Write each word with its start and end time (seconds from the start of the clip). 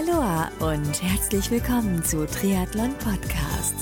Aloha 0.00 0.50
und 0.60 1.02
herzlich 1.02 1.50
willkommen 1.50 2.02
zu 2.02 2.26
Triathlon 2.26 2.94
Podcast. 2.94 3.74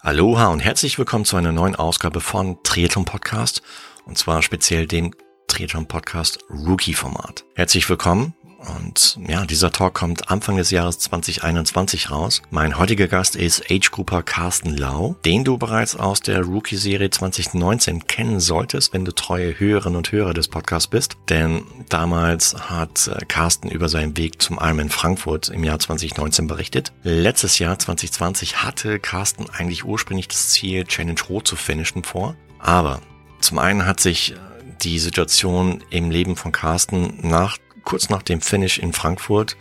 Aloha 0.00 0.48
und 0.48 0.60
herzlich 0.60 0.98
willkommen 0.98 1.24
zu 1.24 1.36
einer 1.36 1.52
neuen 1.52 1.76
Ausgabe 1.76 2.20
von 2.20 2.60
Triathlon 2.64 3.04
Podcast 3.04 3.62
und 4.06 4.18
zwar 4.18 4.42
speziell 4.42 4.88
dem 4.88 5.14
Triathlon 5.46 5.86
Podcast 5.86 6.40
Rookie 6.50 6.94
Format. 6.94 7.44
Herzlich 7.54 7.88
willkommen 7.88 8.34
und 8.66 9.18
ja, 9.26 9.44
dieser 9.44 9.70
Talk 9.72 9.94
kommt 9.94 10.30
Anfang 10.30 10.56
des 10.56 10.70
Jahres 10.70 10.98
2021 10.98 12.10
raus. 12.10 12.42
Mein 12.50 12.78
heutiger 12.78 13.08
Gast 13.08 13.36
ist 13.36 13.70
Age-Grouper 13.70 14.22
Carsten 14.22 14.76
Lau, 14.76 15.16
den 15.24 15.44
du 15.44 15.58
bereits 15.58 15.96
aus 15.96 16.20
der 16.20 16.42
Rookie-Serie 16.42 17.10
2019 17.10 18.06
kennen 18.06 18.40
solltest, 18.40 18.92
wenn 18.92 19.04
du 19.04 19.12
treue 19.12 19.58
Hörerinnen 19.58 19.96
und 19.96 20.12
Hörer 20.12 20.34
des 20.34 20.48
Podcasts 20.48 20.88
bist. 20.88 21.16
Denn 21.28 21.62
damals 21.88 22.54
hat 22.70 23.08
äh, 23.08 23.24
Carsten 23.26 23.68
über 23.68 23.88
seinen 23.88 24.16
Weg 24.16 24.40
zum 24.42 24.58
Ironman 24.60 24.90
Frankfurt 24.90 25.48
im 25.48 25.64
Jahr 25.64 25.78
2019 25.78 26.46
berichtet. 26.46 26.92
Letztes 27.02 27.58
Jahr 27.58 27.78
2020 27.78 28.62
hatte 28.62 28.98
Carsten 28.98 29.48
eigentlich 29.50 29.84
ursprünglich 29.84 30.28
das 30.28 30.50
Ziel, 30.50 30.84
Challenge 30.84 31.20
Rot 31.28 31.46
zu 31.46 31.56
finishen 31.56 32.02
vor. 32.02 32.36
Aber 32.58 33.00
zum 33.40 33.58
einen 33.58 33.86
hat 33.86 34.00
sich 34.00 34.32
äh, 34.32 34.36
die 34.82 34.98
Situation 34.98 35.82
im 35.90 36.10
Leben 36.10 36.36
von 36.36 36.52
Carsten 36.52 37.18
nach 37.22 37.58
kurz 37.86 38.10
nach 38.10 38.22
dem 38.22 38.42
Finish 38.42 38.78
in 38.78 38.92
Frankfurt, 38.92 39.56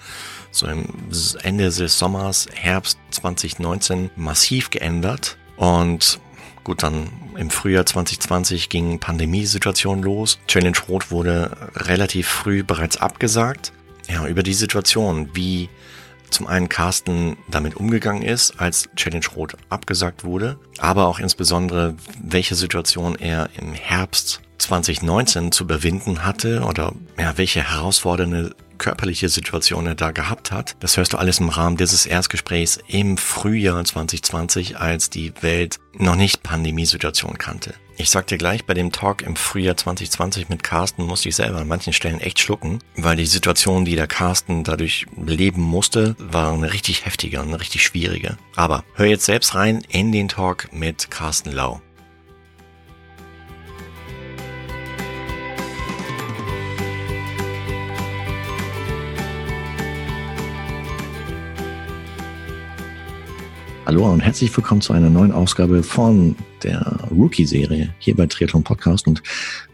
so 0.52 0.68
im 0.68 0.86
Ende 1.44 1.70
des 1.70 1.98
Sommers, 1.98 2.48
Herbst 2.54 2.98
2019, 3.12 4.10
massiv 4.18 4.70
geändert. 4.70 5.38
Und 5.56 6.20
gut, 6.66 6.84
dann 6.84 7.10
im 7.38 7.50
Frühjahr 7.50 7.86
2020 7.86 8.68
ging 8.68 9.00
Pandemiesituation 9.00 10.02
los. 10.02 10.40
Challenge 10.48 10.78
Rot 10.90 11.12
wurde 11.12 11.56
relativ 11.76 12.28
früh 12.28 12.64
bereits 12.64 12.98
abgesagt. 12.98 13.72
Ja, 14.10 14.28
über 14.28 14.44
die 14.44 14.54
Situation, 14.54 15.30
wie 15.34 15.70
zum 16.30 16.48
einen 16.48 16.68
Carsten 16.68 17.38
damit 17.50 17.76
umgegangen 17.76 18.24
ist, 18.24 18.60
als 18.60 18.90
Challenge 18.96 19.26
Rot 19.36 19.56
abgesagt 19.70 20.24
wurde, 20.24 20.60
aber 20.80 21.08
auch 21.08 21.20
insbesondere, 21.20 21.96
welche 22.22 22.56
Situation 22.56 23.16
er 23.16 23.50
im 23.58 23.74
Herbst 23.74 24.42
2019 24.58 25.52
zu 25.52 25.64
überwinden 25.64 26.26
hatte 26.26 26.62
oder 26.62 26.94
ja, 27.20 27.38
welche 27.38 27.62
herausfordernde 27.62 28.56
körperliche 28.78 29.30
Situation 29.30 29.88
er 29.88 29.96
da 29.96 30.12
gehabt 30.12 30.52
hat. 30.52 30.76
Das 30.80 30.98
hörst 30.98 31.14
du 31.14 31.18
alles 31.18 31.40
im 31.40 31.50
Rahmen 31.50 31.78
dieses 31.78 32.06
Erstgesprächs 32.06 32.80
im 32.88 33.18
Frühjahr 33.18 33.84
2020, 33.84 34.78
als 34.78 35.10
die 35.10 35.34
Welt 35.42 35.80
noch 35.98 36.16
nicht 36.16 36.44
Pandemiesituation 36.44 37.38
kannte. 37.38 37.74
Ich 37.98 38.10
sag 38.10 38.28
dir 38.28 38.38
gleich, 38.38 38.66
bei 38.66 38.74
dem 38.74 38.92
Talk 38.92 39.22
im 39.22 39.38
Frühjahr 39.38 39.78
2020 39.78 40.50
mit 40.50 40.64
Carsten 40.64 41.04
musste 41.06 41.30
ich 41.30 41.36
selber 41.38 41.60
an 41.60 41.68
manchen 41.68 41.94
Stellen 41.94 42.20
echt 42.20 42.40
schlucken, 42.40 42.80
weil 42.98 43.16
die 43.16 43.26
Situation, 43.26 43.86
die 43.86 43.96
der 43.96 44.08
Carsten 44.08 44.66
dadurch 44.66 45.06
leben 45.16 45.62
musste, 45.62 46.16
war 46.20 46.52
eine 46.52 46.74
richtig 46.74 47.06
heftige 47.06 47.40
und 47.40 47.48
eine 47.48 47.62
richtig 47.62 47.84
schwierige. 47.84 48.38
Aber 48.58 48.84
hör 48.96 49.06
jetzt 49.06 49.26
selbst 49.26 49.56
rein 49.56 49.82
in 49.88 50.12
den 50.12 50.28
Talk 50.28 50.74
mit 50.74 51.10
Carsten 51.10 51.54
Lau. 51.54 51.82
Hallo 63.88 64.12
und 64.12 64.22
herzlich 64.22 64.58
willkommen 64.58 64.82
zu 64.82 64.94
einer 64.94 65.12
neuen 65.12 65.32
Ausgabe 65.32 65.84
von 65.84 66.36
der 66.64 67.08
Rookie-Serie 67.12 67.94
hier 68.00 68.16
bei 68.16 68.26
Triathlon 68.26 68.64
Podcast. 68.64 69.06
Und 69.06 69.22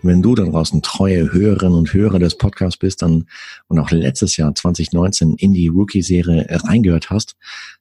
wenn 0.01 0.21
du 0.21 0.35
da 0.35 0.43
draußen 0.43 0.81
treue 0.81 1.31
Hörerinnen 1.31 1.77
und 1.77 1.93
Hörer 1.93 2.19
des 2.19 2.37
Podcasts 2.37 2.77
bist 2.77 3.01
dann 3.03 3.29
und 3.69 3.79
auch 3.79 3.89
letztes 3.89 4.35
Jahr 4.35 4.53
2019 4.53 5.35
in 5.35 5.53
die 5.53 5.69
Rookie-Serie 5.69 6.45
reingehört 6.49 7.09
hast, 7.09 7.37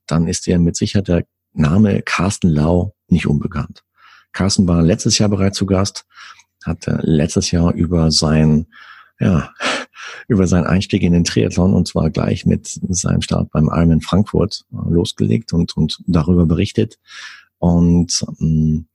dann 0.07 0.29
ist 0.29 0.47
dir 0.47 0.61
mit 0.61 0.77
Sicherheit 0.77 1.09
der 1.09 1.25
Name 1.53 2.01
Carsten 2.03 2.49
Lau 2.49 2.95
nicht 3.09 3.27
unbekannt. 3.27 3.83
Carsten 4.33 4.69
war 4.69 4.83
letztes 4.83 5.19
Jahr 5.19 5.31
bereits 5.31 5.59
zu 5.59 5.67
Gast, 5.67 6.07
hat 6.65 6.87
letztes 7.03 7.51
Jahr 7.51 7.75
über 7.75 8.13
sein 8.13 8.69
ja, 9.21 9.53
über 10.29 10.47
seinen 10.47 10.67
Einstieg 10.67 11.03
in 11.03 11.13
den 11.13 11.25
Triathlon 11.25 11.75
und 11.75 11.87
zwar 11.87 12.11
gleich 12.11 12.47
mit 12.47 12.67
seinem 12.89 13.23
Start 13.23 13.51
beim 13.51 13.67
Ironman 13.67 14.01
Frankfurt 14.01 14.65
äh, 14.73 14.91
losgelegt 14.91 15.53
und, 15.53 15.77
und 15.77 16.03
darüber 16.07 16.47
berichtet. 16.47 16.99
Und 17.59 18.25
ähm, 18.41 18.87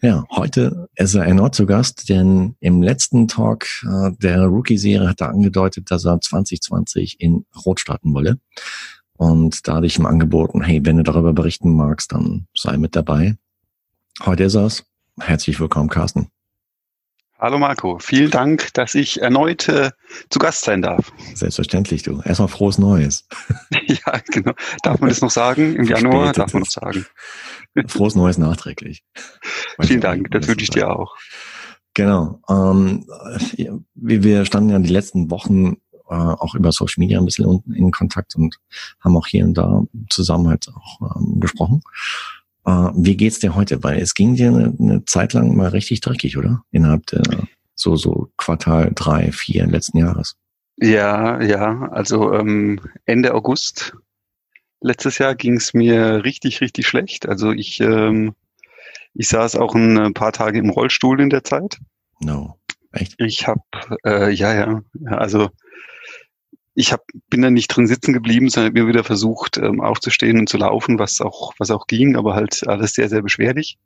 ja, 0.00 0.24
heute 0.30 0.88
ist 0.94 1.14
er 1.14 1.24
erneut 1.24 1.56
zu 1.56 1.66
Gast, 1.66 2.08
denn 2.08 2.54
im 2.60 2.80
letzten 2.80 3.26
Talk 3.26 3.66
äh, 3.84 4.12
der 4.22 4.46
Rookie-Serie 4.46 5.08
hat 5.08 5.20
er 5.20 5.30
angedeutet, 5.30 5.90
dass 5.90 6.04
er 6.04 6.20
2020 6.20 7.20
in 7.20 7.44
Rot 7.66 7.80
starten 7.80 8.14
wolle. 8.14 8.38
Und 9.14 9.66
da 9.66 9.76
hatte 9.76 9.86
ich 9.86 9.98
ihm 9.98 10.06
angeboten, 10.06 10.62
hey, 10.62 10.80
wenn 10.84 10.98
du 10.98 11.02
darüber 11.02 11.32
berichten 11.32 11.74
magst, 11.74 12.12
dann 12.12 12.46
sei 12.56 12.76
mit 12.76 12.94
dabei. 12.94 13.36
Heute 14.24 14.44
ist 14.44 14.54
er's. 14.54 14.84
Herzlich 15.18 15.58
willkommen, 15.58 15.88
Carsten. 15.88 16.28
Hallo 17.42 17.58
Marco, 17.58 17.98
vielen 17.98 18.30
Dank, 18.30 18.72
dass 18.74 18.94
ich 18.94 19.20
erneut 19.20 19.68
äh, 19.68 19.90
zu 20.30 20.38
Gast 20.38 20.64
sein 20.64 20.80
darf. 20.80 21.12
Selbstverständlich, 21.34 22.04
du. 22.04 22.20
Erstmal 22.20 22.46
frohes 22.46 22.78
Neues. 22.78 23.26
ja, 23.72 24.20
genau. 24.30 24.52
Darf 24.84 25.00
man 25.00 25.08
das 25.08 25.22
noch 25.22 25.30
sagen? 25.32 25.74
Im 25.74 25.82
Januar 25.82 26.32
darf 26.34 26.52
man 26.52 26.62
noch 26.62 26.70
sagen. 26.70 27.04
Frohes 27.88 28.14
Neues 28.14 28.38
nachträglich. 28.38 29.02
vielen 29.80 30.00
Dank, 30.00 30.30
das 30.30 30.46
wünsche 30.46 30.62
ich 30.62 30.70
dir 30.70 30.88
auch. 30.88 31.16
Genau. 31.94 32.40
Ähm, 32.48 33.08
wir 33.96 34.44
standen 34.44 34.70
ja 34.70 34.78
die 34.78 34.92
letzten 34.92 35.28
Wochen 35.32 35.78
äh, 36.08 36.14
auch 36.14 36.54
über 36.54 36.70
Social 36.70 37.00
Media 37.00 37.18
ein 37.18 37.24
bisschen 37.24 37.64
in 37.74 37.90
Kontakt 37.90 38.36
und 38.36 38.60
haben 39.00 39.16
auch 39.16 39.26
hier 39.26 39.44
und 39.44 39.54
da 39.54 39.82
zusammen 40.10 40.46
halt 40.46 40.68
auch 40.68 41.16
ähm, 41.16 41.40
gesprochen. 41.40 41.82
Uh, 42.64 42.90
wie 42.94 43.16
geht's 43.16 43.40
dir 43.40 43.54
heute? 43.56 43.82
Weil 43.82 44.00
es 44.00 44.14
ging 44.14 44.36
dir 44.36 44.48
eine, 44.48 44.74
eine, 44.78 45.04
Zeit 45.04 45.32
lang 45.32 45.56
mal 45.56 45.68
richtig 45.68 46.00
dreckig, 46.00 46.36
oder? 46.36 46.62
Innerhalb 46.70 47.06
der 47.06 47.22
so 47.74 47.96
so 47.96 48.28
Quartal 48.36 48.92
drei, 48.94 49.32
vier 49.32 49.66
letzten 49.66 49.98
Jahres. 49.98 50.36
Ja, 50.76 51.42
ja. 51.42 51.88
Also 51.90 52.32
ähm, 52.32 52.80
Ende 53.04 53.34
August 53.34 53.94
letztes 54.80 55.18
Jahr 55.18 55.34
ging's 55.34 55.74
mir 55.74 56.24
richtig, 56.24 56.60
richtig 56.60 56.86
schlecht. 56.86 57.28
Also 57.28 57.50
ich 57.50 57.80
ähm, 57.80 58.34
ich 59.14 59.28
saß 59.28 59.56
auch 59.56 59.74
ein 59.74 60.14
paar 60.14 60.32
Tage 60.32 60.58
im 60.58 60.70
Rollstuhl 60.70 61.20
in 61.20 61.30
der 61.30 61.44
Zeit. 61.44 61.78
No, 62.20 62.58
echt? 62.92 63.14
Ich 63.18 63.46
habe 63.46 63.62
äh, 64.04 64.30
ja, 64.30 64.54
ja. 64.54 64.82
Also 65.06 65.50
ich 66.74 66.92
hab, 66.92 67.04
bin 67.28 67.42
da 67.42 67.50
nicht 67.50 67.68
drin 67.68 67.86
sitzen 67.86 68.12
geblieben, 68.12 68.48
sondern 68.48 68.72
mir 68.72 68.86
wieder 68.86 69.04
versucht, 69.04 69.58
ähm, 69.58 69.80
aufzustehen 69.80 70.38
und 70.38 70.48
zu 70.48 70.56
laufen, 70.56 70.98
was 70.98 71.20
auch, 71.20 71.52
was 71.58 71.70
auch 71.70 71.86
ging, 71.86 72.16
aber 72.16 72.34
halt 72.34 72.66
alles 72.66 72.94
sehr, 72.94 73.08
sehr 73.08 73.22
beschwerlich. 73.22 73.78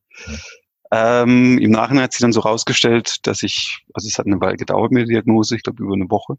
Ähm, 0.93 1.59
Im 1.59 1.73
Nachhinein 1.73 2.05
hat 2.05 2.13
sich 2.13 2.21
dann 2.21 2.33
so 2.33 2.41
rausgestellt, 2.41 3.27
dass 3.27 3.43
ich, 3.43 3.85
also 3.93 4.07
es 4.07 4.19
hat 4.19 4.27
eine 4.27 4.41
Weile 4.41 4.57
gedauert 4.57 4.93
mit 4.93 5.01
der 5.01 5.15
Diagnose, 5.15 5.57
ich 5.57 5.65
glaube 5.65 5.83
über 5.83 5.95
eine 5.95 6.11
Woche, 6.11 6.37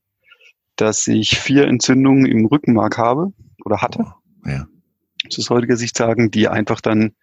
dass 0.77 1.05
ich 1.07 1.37
vier 1.37 1.67
Entzündungen 1.67 2.25
im 2.25 2.45
Rückenmark 2.45 2.97
habe 2.97 3.33
oder 3.65 3.81
hatte. 3.81 4.05
Oh, 4.45 4.49
ja. 4.49 4.67
Aus 5.25 5.49
heutiger 5.49 5.75
Sicht 5.75 5.97
sagen, 5.97 6.31
die 6.31 6.47
einfach 6.47 6.79
dann 6.79 7.13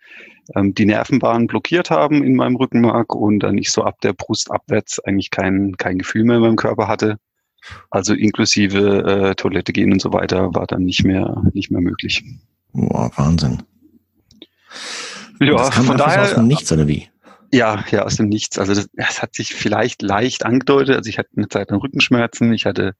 ähm, 0.54 0.74
die 0.74 0.84
Nervenbahnen 0.84 1.46
blockiert 1.46 1.90
haben 1.90 2.22
in 2.22 2.34
meinem 2.34 2.56
Rückenmark 2.56 3.14
und 3.14 3.40
dann 3.40 3.56
ich 3.56 3.72
so 3.72 3.84
ab 3.84 4.02
der 4.02 4.12
Brust 4.12 4.50
abwärts 4.50 5.00
eigentlich 5.00 5.30
kein, 5.30 5.74
kein 5.78 5.96
Gefühl 5.96 6.24
mehr 6.24 6.36
in 6.36 6.42
meinem 6.42 6.56
Körper 6.56 6.88
hatte 6.88 7.18
also 7.90 8.14
inklusive 8.14 9.30
äh, 9.30 9.34
Toilette 9.34 9.72
gehen 9.72 9.92
und 9.92 10.00
so 10.00 10.12
weiter 10.12 10.54
war 10.54 10.66
dann 10.66 10.84
nicht 10.84 11.04
mehr 11.04 11.42
nicht 11.52 11.70
mehr 11.70 11.80
möglich. 11.80 12.24
Boah, 12.72 13.10
Wahnsinn. 13.16 13.62
Ja, 15.40 15.56
das 15.56 15.70
kam 15.70 15.84
von 15.86 15.96
daher 15.96 16.22
aus 16.22 16.34
dem 16.34 16.46
Nichts 16.46 16.70
oder 16.72 16.88
wie? 16.88 17.08
Ja, 17.52 17.84
ja, 17.90 18.02
aus 18.02 18.16
dem 18.16 18.28
Nichts. 18.28 18.58
Also 18.58 18.74
das, 18.74 18.88
das 18.94 19.22
hat 19.22 19.34
sich 19.34 19.54
vielleicht 19.54 20.02
leicht 20.02 20.44
angedeutet. 20.44 20.96
Also 20.96 21.08
ich 21.08 21.18
hatte 21.18 21.30
eine 21.36 21.48
Zeit 21.48 21.70
lang 21.70 21.80
Rückenschmerzen, 21.80 22.52
ich 22.52 22.66
hatte 22.66 22.94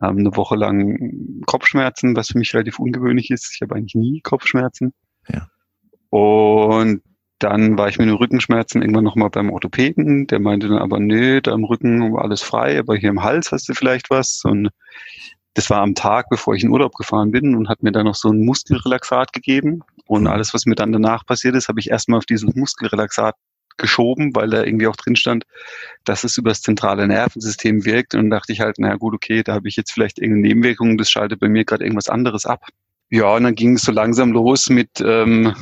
ähm, 0.00 0.18
eine 0.18 0.36
Woche 0.36 0.56
lang 0.56 1.42
Kopfschmerzen, 1.46 2.14
was 2.16 2.28
für 2.28 2.38
mich 2.38 2.54
relativ 2.54 2.78
ungewöhnlich 2.78 3.30
ist. 3.30 3.52
Ich 3.54 3.62
habe 3.62 3.74
eigentlich 3.74 3.94
nie 3.94 4.20
Kopfschmerzen. 4.20 4.92
Ja. 5.28 5.48
Und 6.10 7.02
dann 7.40 7.78
war 7.78 7.88
ich 7.88 7.98
mit 7.98 8.06
den 8.06 8.14
Rückenschmerzen 8.14 8.82
irgendwann 8.82 9.04
nochmal 9.04 9.30
beim 9.30 9.50
Orthopäden. 9.50 10.26
Der 10.26 10.38
meinte 10.40 10.68
dann 10.68 10.78
aber, 10.78 11.00
nö, 11.00 11.40
da 11.40 11.52
im 11.52 11.64
Rücken 11.64 12.12
war 12.12 12.22
alles 12.22 12.42
frei, 12.42 12.78
aber 12.78 12.96
hier 12.96 13.08
im 13.08 13.22
Hals 13.22 13.50
hast 13.50 13.68
du 13.68 13.74
vielleicht 13.74 14.10
was. 14.10 14.42
Und 14.44 14.68
das 15.54 15.70
war 15.70 15.80
am 15.80 15.94
Tag, 15.94 16.28
bevor 16.28 16.54
ich 16.54 16.62
in 16.62 16.70
Urlaub 16.70 16.94
gefahren 16.94 17.30
bin 17.30 17.56
und 17.56 17.68
hat 17.68 17.82
mir 17.82 17.92
dann 17.92 18.04
noch 18.04 18.14
so 18.14 18.30
ein 18.30 18.44
Muskelrelaxat 18.44 19.32
gegeben. 19.32 19.80
Und 20.06 20.22
mhm. 20.22 20.28
alles, 20.28 20.52
was 20.52 20.66
mir 20.66 20.74
dann 20.74 20.92
danach 20.92 21.24
passiert 21.24 21.56
ist, 21.56 21.68
habe 21.68 21.80
ich 21.80 21.90
erstmal 21.90 22.18
auf 22.18 22.26
dieses 22.26 22.54
Muskelrelaxat 22.54 23.34
geschoben, 23.78 24.34
weil 24.34 24.50
da 24.50 24.62
irgendwie 24.62 24.86
auch 24.86 24.96
drin 24.96 25.16
stand, 25.16 25.44
dass 26.04 26.24
es 26.24 26.36
über 26.36 26.50
das 26.50 26.60
zentrale 26.60 27.08
Nervensystem 27.08 27.86
wirkt. 27.86 28.14
Und 28.14 28.28
dachte 28.28 28.52
ich 28.52 28.60
halt, 28.60 28.78
naja 28.78 28.96
gut, 28.96 29.14
okay, 29.14 29.42
da 29.42 29.54
habe 29.54 29.66
ich 29.66 29.76
jetzt 29.76 29.92
vielleicht 29.92 30.18
irgendeine 30.18 30.48
Nebenwirkung, 30.48 30.98
das 30.98 31.10
schaltet 31.10 31.40
bei 31.40 31.48
mir 31.48 31.64
gerade 31.64 31.84
irgendwas 31.84 32.10
anderes 32.10 32.44
ab. 32.44 32.66
Ja, 33.08 33.34
und 33.34 33.44
dann 33.44 33.54
ging 33.54 33.76
es 33.76 33.82
so 33.82 33.92
langsam 33.92 34.30
los 34.30 34.68
mit 34.68 35.00
ähm, 35.00 35.54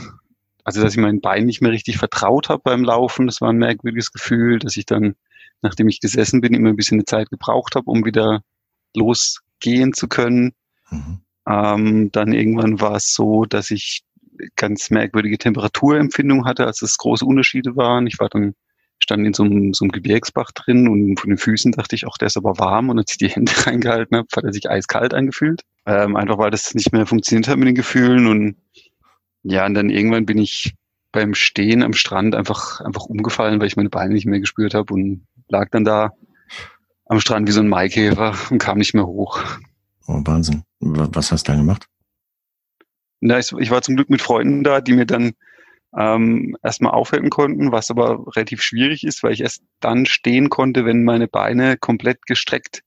also 0.69 0.83
dass 0.83 0.93
ich 0.93 0.99
mein 0.99 1.21
Bein 1.21 1.47
nicht 1.47 1.63
mehr 1.63 1.73
richtig 1.73 1.97
vertraut 1.97 2.49
habe 2.49 2.63
beim 2.63 2.85
Laufen. 2.85 3.27
Das 3.27 3.41
war 3.41 3.51
ein 3.51 3.57
merkwürdiges 3.57 4.13
Gefühl, 4.13 4.59
dass 4.59 4.77
ich 4.77 4.87
dann 4.87 5.15
nachdem 5.63 5.89
ich 5.89 6.01
gesessen 6.01 6.41
bin, 6.41 6.55
immer 6.55 6.71
ein 6.71 6.77
bisschen 6.77 6.97
eine 6.97 7.05
Zeit 7.05 7.31
gebraucht 7.31 7.75
habe, 7.75 7.91
um 7.91 8.05
wieder 8.05 8.43
losgehen 8.95 9.93
zu 9.93 10.09
können. 10.09 10.53
Mhm. 10.91 11.21
Ähm, 11.49 12.13
dann 12.13 12.33
irgendwann 12.33 12.81
war 12.81 12.97
es 12.97 13.13
so, 13.13 13.45
dass 13.45 13.71
ich 13.71 14.03
ganz 14.57 14.91
merkwürdige 14.91 15.39
Temperaturempfindung 15.39 16.45
hatte, 16.45 16.67
als 16.67 16.83
es 16.83 16.99
große 16.99 17.25
Unterschiede 17.25 17.77
waren. 17.77 18.07
Ich 18.07 18.21
war 18.21 18.29
dann 18.29 18.55
stand 19.01 19.25
in 19.27 19.33
so 19.33 19.45
einem, 19.45 19.75
so 19.75 19.85
einem 19.85 19.93
Gebirgsbach 19.93 20.51
drin 20.53 20.89
und 20.89 21.21
von 21.21 21.31
den 21.31 21.39
Füßen 21.39 21.73
dachte 21.73 21.95
ich, 21.95 22.07
auch 22.07 22.19
der 22.19 22.27
ist 22.27 22.37
aber 22.37 22.59
warm 22.59 22.91
und 22.91 22.99
als 22.99 23.13
ich 23.13 23.19
die 23.19 23.29
Hände 23.29 23.53
reingehalten 23.67 24.17
habe, 24.17 24.29
hat 24.37 24.45
er 24.45 24.53
sich 24.53 24.69
eiskalt 24.69 25.15
angefühlt. 25.15 25.63
Ähm, 25.87 26.17
einfach 26.17 26.39
weil 26.39 26.51
das 26.51 26.75
nicht 26.75 26.93
mehr 26.93 27.07
funktioniert 27.07 27.49
hat 27.49 27.59
mit 27.59 27.69
den 27.69 27.75
Gefühlen 27.75 28.27
und 28.27 28.57
ja, 29.43 29.67
und 29.67 29.75
dann 29.75 29.91
irgendwann 29.91 30.27
bin 30.27 30.39
ich 30.39 30.75
beim 31.13 31.35
Stehen 31.35 31.83
am 31.83 31.95
Strand 31.95 32.35
einfach, 32.35 32.81
einfach 32.81 33.05
umgefallen, 33.05 33.61
weil 33.61 33.67
ich 33.67 33.77
meine 33.77 33.91
Beine 33.91 34.15
nicht 34.15 34.27
mehr 34.27 34.41
gespürt 34.41 34.75
habe 34.75 34.93
und 34.93 35.27
lag 35.49 35.69
dann 35.71 35.85
da 35.85 36.13
am 37.07 37.21
Strand 37.21 37.49
wie 37.49 37.53
so 37.53 37.61
ein 37.61 37.69
Maikäfer 37.69 38.35
und 38.51 38.59
kam 38.59 38.79
nicht 38.79 38.95
mehr 38.95 39.07
hoch. 39.07 39.43
Oh, 40.07 40.21
Wahnsinn. 40.25 40.63
Was 40.81 41.33
hast 41.33 41.49
du 41.49 41.53
da 41.53 41.59
gemacht? 41.59 41.87
Na, 43.21 43.39
ich, 43.39 43.53
ich 43.59 43.71
war 43.71 43.83
zum 43.83 43.97
Glück 43.97 44.11
mit 44.11 44.23
Freunden 44.23 44.63
da, 44.63 44.81
die 44.81 44.93
mir 44.93 45.07
dann 45.07 45.33
ähm, 45.97 46.57
erstmal 46.63 46.93
aufhelfen 46.93 47.31
konnten, 47.31 47.73
was 47.73 47.91
aber 47.91 48.25
relativ 48.37 48.63
schwierig 48.63 49.05
ist, 49.05 49.23
weil 49.23 49.33
ich 49.33 49.41
erst 49.41 49.63
dann 49.81 50.07
stehen 50.07 50.51
konnte, 50.51 50.85
wenn 50.85 51.05
meine 51.05 51.29
Beine 51.29 51.77
komplett 51.79 52.27
gestreckt 52.27 52.83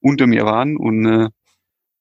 unter 0.00 0.26
mir 0.26 0.44
waren. 0.44 0.76
Und 0.76 1.06
äh, 1.06 1.28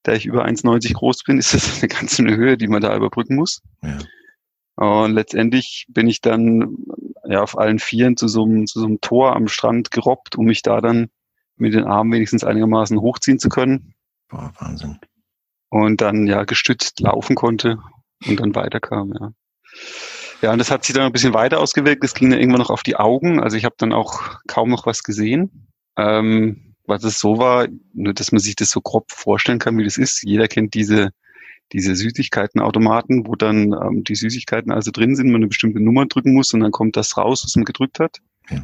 da 0.05 0.13
ich 0.13 0.25
über 0.25 0.45
1,90 0.45 0.93
groß 0.93 1.23
bin, 1.23 1.37
ist 1.39 1.53
das 1.53 1.79
eine 1.79 1.89
ganze 1.89 2.23
Höhe, 2.23 2.57
die 2.57 2.67
man 2.67 2.81
da 2.81 2.95
überbrücken 2.95 3.35
muss. 3.35 3.61
Ja. 3.83 3.97
Und 4.77 5.13
letztendlich 5.13 5.85
bin 5.89 6.07
ich 6.07 6.21
dann 6.21 6.77
ja 7.27 7.41
auf 7.41 7.57
allen 7.57 7.79
Vieren 7.79 8.17
zu 8.17 8.27
so, 8.27 8.43
einem, 8.43 8.67
zu 8.67 8.79
so 8.79 8.85
einem 8.85 9.01
Tor 9.01 9.35
am 9.35 9.47
Strand 9.47 9.91
gerobbt, 9.91 10.37
um 10.37 10.45
mich 10.45 10.61
da 10.61 10.81
dann 10.81 11.09
mit 11.57 11.73
den 11.73 11.85
Armen 11.85 12.11
wenigstens 12.11 12.43
einigermaßen 12.43 12.99
hochziehen 12.99 13.39
zu 13.39 13.49
können. 13.49 13.93
Boah, 14.29 14.51
Wahnsinn. 14.59 14.99
Und 15.69 16.01
dann 16.01 16.27
ja 16.27 16.43
gestützt 16.43 16.99
laufen 16.99 17.35
konnte 17.35 17.79
und 18.27 18.39
dann 18.39 18.53
weiterkam, 18.53 19.13
ja. 19.17 19.31
Ja, 20.41 20.51
und 20.51 20.59
das 20.59 20.69
hat 20.69 20.83
sich 20.83 20.93
dann 20.93 21.05
ein 21.05 21.13
bisschen 21.13 21.33
weiter 21.33 21.59
ausgewirkt. 21.59 22.03
Das 22.03 22.13
ging 22.13 22.29
dann 22.29 22.39
irgendwann 22.39 22.61
noch 22.61 22.69
auf 22.69 22.83
die 22.83 22.97
Augen. 22.97 23.39
Also 23.39 23.55
ich 23.55 23.65
habe 23.65 23.75
dann 23.77 23.93
auch 23.93 24.39
kaum 24.47 24.69
noch 24.69 24.85
was 24.85 25.01
gesehen. 25.03 25.71
Ähm, 25.97 26.74
was 26.87 27.03
es 27.03 27.19
so 27.19 27.37
war, 27.37 27.67
nur 27.93 28.13
dass 28.13 28.31
man 28.31 28.39
sich 28.39 28.55
das 28.55 28.69
so 28.69 28.81
grob 28.81 29.11
vorstellen 29.11 29.59
kann, 29.59 29.77
wie 29.77 29.83
das 29.83 29.97
ist. 29.97 30.23
Jeder 30.23 30.47
kennt 30.47 30.73
diese, 30.73 31.11
diese 31.71 31.95
Süßigkeitenautomaten, 31.95 33.27
wo 33.27 33.35
dann 33.35 33.73
ähm, 33.73 34.03
die 34.03 34.15
Süßigkeiten 34.15 34.71
also 34.71 34.91
drin 34.91 35.15
sind, 35.15 35.27
man 35.27 35.37
eine 35.37 35.47
bestimmte 35.47 35.81
Nummer 35.81 36.05
drücken 36.05 36.33
muss 36.33 36.53
und 36.53 36.61
dann 36.61 36.71
kommt 36.71 36.95
das 36.95 37.17
raus, 37.17 37.43
was 37.43 37.55
man 37.55 37.65
gedrückt 37.65 37.99
hat. 37.99 38.19
Ja. 38.49 38.63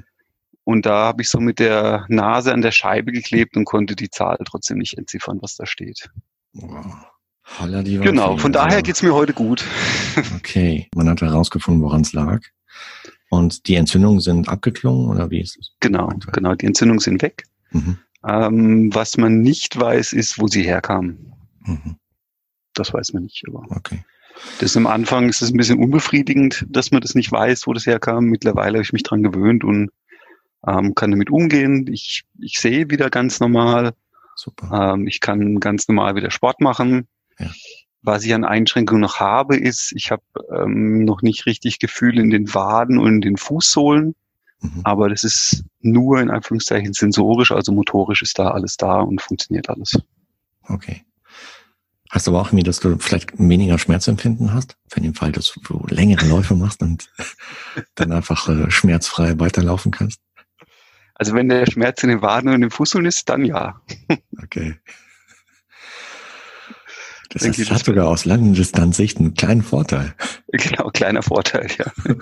Und 0.64 0.86
da 0.86 1.06
habe 1.06 1.24
ich 1.24 1.30
so 1.30 1.40
mit 1.40 1.60
der 1.60 2.06
Nase 2.08 2.54
an 2.54 2.62
der 2.62 2.72
Scheibe 2.72 3.12
geklebt 3.12 3.58
und 3.58 3.66
konnte 3.66 3.96
die 3.96 4.10
Zahl 4.10 4.38
trotzdem 4.46 4.78
nicht 4.78 4.98
entziffern, 4.98 5.40
was 5.42 5.56
da 5.56 5.66
steht. 5.66 6.10
Wow. 6.54 7.08
Holla 7.60 7.82
die 7.82 7.98
genau, 7.98 8.38
von 8.38 8.54
daher 8.54 8.78
also, 8.78 8.84
geht's 8.84 9.02
mir 9.02 9.14
heute 9.14 9.34
gut. 9.34 9.66
Okay, 10.36 10.88
man 10.96 11.10
hat 11.10 11.22
herausgefunden, 11.22 11.82
woran 11.82 12.02
es 12.02 12.14
lag. 12.14 12.42
Und 13.30 13.68
die 13.68 13.76
Entzündungen 13.76 14.20
sind 14.20 14.50
abgeklungen 14.50 15.10
oder 15.10 15.32
wie 15.32 15.42
ist 15.42 15.58
es? 15.58 15.72
Genau, 15.80 16.10
genau, 16.34 16.54
die 16.54 16.66
Entzündungen 16.66 17.00
sind 17.00 17.22
weg. 17.22 17.46
Mhm. 17.72 17.98
Ähm, 18.28 18.94
was 18.94 19.18
man 19.18 19.42
nicht 19.42 19.80
weiß, 19.80 20.14
ist, 20.14 20.40
wo 20.40 20.48
sie 20.48 20.64
herkamen. 20.64 21.34
Mhm. 21.66 21.98
Das 22.74 22.94
weiß 22.94 23.14
man 23.14 23.24
nicht. 23.24 23.44
Aber 23.48 23.66
okay. 23.76 24.04
Das 24.60 24.78
am 24.78 24.88
Anfang 24.88 25.30
ist 25.30 25.42
es 25.42 25.52
ein 25.52 25.58
bisschen 25.58 25.80
unbefriedigend, 25.80 26.66
dass 26.70 26.92
man 26.92 27.02
das 27.02 27.16
nicht 27.16 27.32
weiß, 27.32 27.68
wo 27.68 27.74
das 27.74 27.86
herkam. 27.86 28.26
Mittlerweile 28.26 28.78
habe 28.78 28.84
ich 28.84 28.94
mich 28.94 29.04
dran 29.04 29.24
gewöhnt 29.24 29.64
und 29.64 29.92
ähm, 30.68 30.96
kann 30.96 31.12
damit 31.12 31.30
umgehen. 31.30 31.88
Ich, 31.92 32.24
ich 32.40 32.60
sehe 32.60 32.90
wieder 32.90 33.10
ganz 33.10 33.40
normal. 33.40 33.94
Super. 34.36 34.94
Ähm, 34.94 35.08
ich 35.08 35.20
kann 35.20 35.60
ganz 35.60 35.88
normal 35.88 36.16
wieder 36.16 36.32
Sport 36.32 36.62
machen. 36.62 37.08
Ja. 37.40 37.52
Was 38.04 38.24
ich 38.24 38.34
an 38.34 38.46
Einschränkungen 38.46 39.02
noch 39.02 39.20
habe, 39.20 39.58
ist, 39.58 39.94
ich 39.96 40.12
habe 40.12 40.24
ähm, 40.56 41.04
noch 41.06 41.22
nicht 41.22 41.46
richtig 41.46 41.80
Gefühl 41.80 42.18
in 42.18 42.32
den 42.32 42.54
Waden 42.54 42.98
und 42.98 43.16
in 43.16 43.22
den 43.22 43.38
Fußsohlen. 43.38 44.16
Mhm. 44.62 44.82
Aber 44.84 45.10
das 45.10 45.24
ist 45.24 45.64
nur 45.82 46.20
in 46.22 46.30
Anführungszeichen 46.30 46.94
sensorisch, 46.94 47.52
also 47.52 47.72
motorisch 47.72 48.22
ist 48.22 48.40
da 48.40 48.52
alles 48.52 48.78
da 48.78 49.02
und 49.02 49.22
funktioniert 49.22 49.70
alles. 49.70 49.98
Okay. 50.68 51.04
Hast 52.10 52.28
du 52.28 52.32
aber 52.32 52.42
auch 52.42 52.48
irgendwie, 52.48 52.64
dass 52.64 52.82
du 52.82 52.98
vielleicht 52.98 53.40
weniger 53.40 53.78
Schmerzempfinden 53.78 54.54
hast, 54.54 54.76
für 54.88 55.00
den 55.00 55.14
Fall, 55.14 55.32
dass 55.32 55.54
du 55.64 55.86
längere 55.88 56.26
Läufe 56.28 56.56
machst 56.56 56.82
und 56.82 57.10
dann 57.96 58.12
einfach 58.12 58.50
äh, 58.50 58.70
schmerzfrei 58.70 59.40
weiterlaufen 59.40 59.92
kannst? 59.92 60.20
Also 61.16 61.34
wenn 61.34 61.50
der 61.50 61.66
Schmerz 61.68 62.04
in 62.04 62.10
den 62.10 62.22
Waden 62.22 62.50
und 62.50 62.56
in 62.56 62.62
den 62.62 62.70
Fußsohlen 62.72 63.06
ist, 63.06 63.30
dann 63.30 63.46
ja. 63.46 63.82
Okay. 64.44 64.76
Das, 67.34 67.44
ist, 67.44 67.60
das 67.60 67.72
hat 67.72 67.86
sogar 67.86 68.08
aus 68.08 68.26
langen 68.26 68.54
Distanzsicht 68.54 69.18
einen 69.20 69.34
kleinen 69.34 69.62
Vorteil. 69.62 70.14
Genau, 70.54 70.90
kleiner 70.90 71.24
Vorteil, 71.24 71.68
ja. 71.80 71.86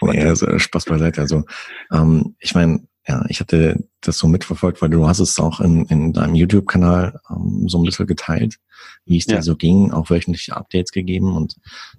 Vorteil. 0.00 0.20
ja 0.20 0.28
also 0.30 0.58
Spaß 0.58 0.84
beiseite. 0.86 1.20
Also 1.20 1.44
ähm, 1.92 2.34
ich 2.40 2.56
meine, 2.56 2.82
ja, 3.06 3.24
ich 3.28 3.38
hatte 3.38 3.84
das 4.00 4.18
so 4.18 4.26
mitverfolgt, 4.26 4.82
weil 4.82 4.90
du 4.90 5.06
hast 5.06 5.20
es 5.20 5.38
auch 5.38 5.60
in, 5.60 5.86
in 5.86 6.12
deinem 6.12 6.34
YouTube-Kanal 6.34 7.20
ähm, 7.30 7.68
so 7.68 7.78
ein 7.78 7.84
bisschen 7.84 8.08
geteilt, 8.08 8.56
wie 9.04 9.18
es 9.18 9.26
ja. 9.26 9.36
dir 9.36 9.42
so 9.44 9.54
ging, 9.54 9.92
auch 9.92 10.10
wöchentliche 10.10 10.56
Updates 10.56 10.90
gegeben 10.90 11.36
und 11.36 11.54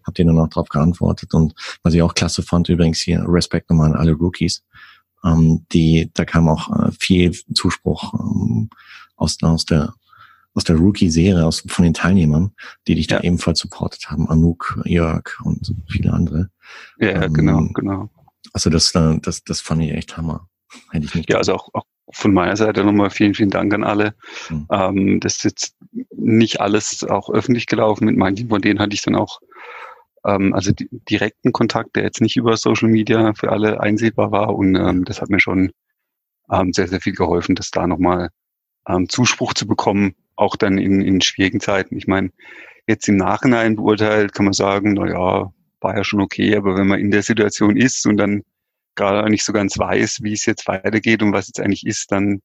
hab 0.06 0.16
dir 0.16 0.26
dann 0.26 0.38
auch 0.38 0.50
darauf 0.50 0.68
geantwortet. 0.68 1.34
Und 1.34 1.54
was 1.82 1.94
ich 1.94 2.02
auch 2.02 2.14
klasse 2.14 2.44
fand, 2.44 2.68
übrigens 2.68 3.00
hier 3.00 3.24
Respekt 3.26 3.70
nochmal 3.70 3.92
an 3.92 3.98
alle 3.98 4.12
Rookies, 4.12 4.64
ähm, 5.24 5.66
die, 5.72 6.12
da 6.14 6.26
kam 6.26 6.50
auch 6.50 6.70
äh, 6.70 6.92
viel 7.00 7.32
Zuspruch 7.54 8.14
ähm, 8.14 8.70
aus, 9.16 9.38
aus 9.42 9.64
der 9.64 9.94
aus 10.54 10.64
der 10.64 10.76
Rookie-Serie, 10.76 11.46
aus 11.46 11.64
von 11.68 11.84
den 11.84 11.94
Teilnehmern, 11.94 12.52
die 12.88 12.96
dich 12.96 13.10
ja. 13.10 13.18
da 13.18 13.24
ebenfalls 13.24 13.60
supportet 13.60 14.10
haben, 14.10 14.30
Anouk, 14.30 14.80
Jörg 14.86 15.24
und 15.44 15.74
viele 15.88 16.14
andere. 16.14 16.50
Ja, 17.00 17.24
ähm, 17.24 17.34
genau, 17.34 17.68
genau. 17.74 18.10
Also 18.54 18.70
das, 18.70 18.94
äh, 18.96 19.20
das, 19.22 19.44
das 19.44 19.62
fand 19.62 19.82
ich 19.84 19.92
echt 19.92 20.18
Hammer. 20.18 20.48
Hätte 20.92 21.06
ich 21.06 21.16
nicht. 21.16 21.30
Ja, 21.30 21.38
also 21.38 21.54
auch, 21.54 21.70
auch 21.74 21.86
von 22.12 22.34
meiner 22.34 22.56
Seite 22.56 22.84
nochmal 22.84 23.10
vielen, 23.10 23.34
vielen 23.34 23.50
Dank 23.50 23.74
an 23.74 23.84
alle. 23.84 24.14
Mhm. 24.50 24.68
Ähm, 24.72 25.20
das 25.20 25.38
ist 25.38 25.44
jetzt 25.44 25.76
nicht 26.16 26.62
alles 26.62 27.04
auch 27.04 27.30
öffentlich 27.30 27.66
gelaufen. 27.66 28.06
Mit 28.06 28.18
manchen 28.18 28.50
von 28.50 28.62
denen 28.62 28.80
hatte 28.80 28.94
ich 28.94 29.02
dann 29.02 29.16
auch 29.16 29.40
ähm, 30.26 30.54
also 30.54 30.72
die, 30.72 30.90
direkten 31.10 31.52
Kontakt, 31.52 31.96
der 31.96 32.04
jetzt 32.04 32.22
nicht 32.22 32.38
über 32.38 32.58
Social 32.58 32.90
Media 32.90 33.34
für 33.34 33.52
alle 33.52 33.80
einsehbar 33.82 34.32
war. 34.32 34.56
Und 34.56 34.76
ähm, 34.76 35.06
das 35.06 35.22
hat 35.22 35.30
mir 35.30 35.40
schon 35.40 35.72
ähm, 36.52 36.74
sehr, 36.74 36.88
sehr 36.88 37.02
viel 37.02 37.14
geholfen, 37.14 37.56
das 37.56 37.72
da 37.72 37.88
nochmal 37.88 38.30
ähm, 38.88 39.10
Zuspruch 39.10 39.54
zu 39.54 39.68
bekommen, 39.68 40.16
auch 40.36 40.56
dann 40.56 40.78
in, 40.78 41.02
in 41.02 41.22
schwierigen 41.22 41.60
Zeiten. 41.60 41.98
Ich 41.98 42.08
meine, 42.08 42.32
jetzt 42.88 43.08
im 43.08 43.18
Nachhinein 43.18 43.76
beurteilt 43.76 44.34
kann 44.34 44.46
man 44.46 44.54
sagen, 44.54 44.94
na 44.94 45.08
ja, 45.08 45.54
war 45.80 45.98
ja 45.98 46.04
schon 46.04 46.22
okay, 46.22 46.56
aber 46.56 46.76
wenn 46.78 46.88
man 46.88 47.00
in 47.00 47.12
der 47.12 47.24
Situation 47.24 47.78
ist 47.78 48.06
und 48.06 48.18
dann 48.18 48.44
gerade 48.96 49.30
nicht 49.30 49.44
so 49.44 49.54
ganz 49.54 49.78
weiß, 49.78 50.20
wie 50.22 50.34
es 50.34 50.46
jetzt 50.46 50.68
weitergeht 50.68 51.22
und 51.22 51.34
was 51.34 51.48
jetzt 51.48 51.60
eigentlich 51.60 51.86
ist, 51.86 52.12
dann 52.12 52.42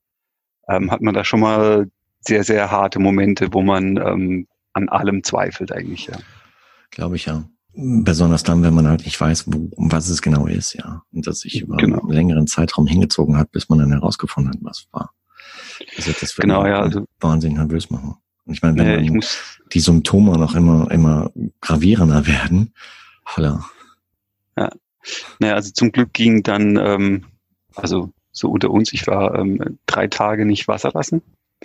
ähm, 0.69 0.91
hat 0.91 1.01
man 1.01 1.15
da 1.15 1.25
schon 1.25 1.41
mal 1.41 1.91
sehr, 2.21 2.45
sehr 2.45 2.71
harte 2.71 2.99
Momente, 2.99 3.49
wo 3.53 3.63
man 3.63 3.97
ähm, 3.97 4.47
an 4.73 4.89
allem 4.89 5.23
zweifelt 5.25 5.73
eigentlich, 5.73 6.07
ja. 6.07 6.19
Glaube 6.91 7.17
ich 7.17 7.27
ja. 7.27 7.45
Besonders 7.75 8.43
dann, 8.43 8.63
wenn 8.63 8.75
man 8.75 8.89
halt 8.89 9.05
nicht 9.05 9.21
weiß, 9.21 9.45
wo, 9.47 9.71
was 9.77 10.09
es 10.09 10.21
genau 10.21 10.47
ist, 10.47 10.75
ja. 10.75 11.03
Und 11.13 11.27
dass 11.27 11.41
sich 11.41 11.61
über 11.61 11.77
genau. 11.77 12.01
einen 12.01 12.11
längeren 12.11 12.47
Zeitraum 12.47 12.87
hingezogen 12.87 13.37
hat, 13.37 13.53
bis 13.53 13.69
man 13.69 13.79
dann 13.79 13.93
herausgefunden 13.93 14.53
hat, 14.53 14.59
was 14.63 14.89
war. 14.91 15.13
Also 15.97 16.13
das 16.13 16.37
wird 16.37 16.47
genau, 16.47 16.67
ja, 16.67 16.81
also, 16.81 17.07
Wahnsinn 17.21 17.55
nervös 17.55 17.91
machen. 17.91 18.17
Und 18.45 18.55
ich 18.55 18.63
meine, 18.63 18.79
wenn 18.79 19.05
äh, 19.05 19.11
muss, 19.11 19.59
die 19.73 19.81
Symptome 19.81 20.39
noch 20.39 20.55
immer, 20.55 20.91
immer 20.91 21.31
gravierender 21.61 22.27
werden, 22.27 22.73
holla. 23.37 23.65
Ja. 24.57 24.71
Naja, 25.39 25.55
also 25.55 25.71
zum 25.73 25.93
Glück 25.93 26.13
ging 26.13 26.43
dann, 26.43 26.77
ähm, 26.77 27.25
also 27.75 28.13
so 28.33 28.51
unter 28.51 28.71
uns, 28.71 28.93
ich 28.93 29.07
war 29.07 29.35
ähm, 29.35 29.79
drei 29.87 30.07
Tage 30.07 30.45
nicht 30.45 30.69
Wasser 30.69 30.91
lassen. 30.95 31.23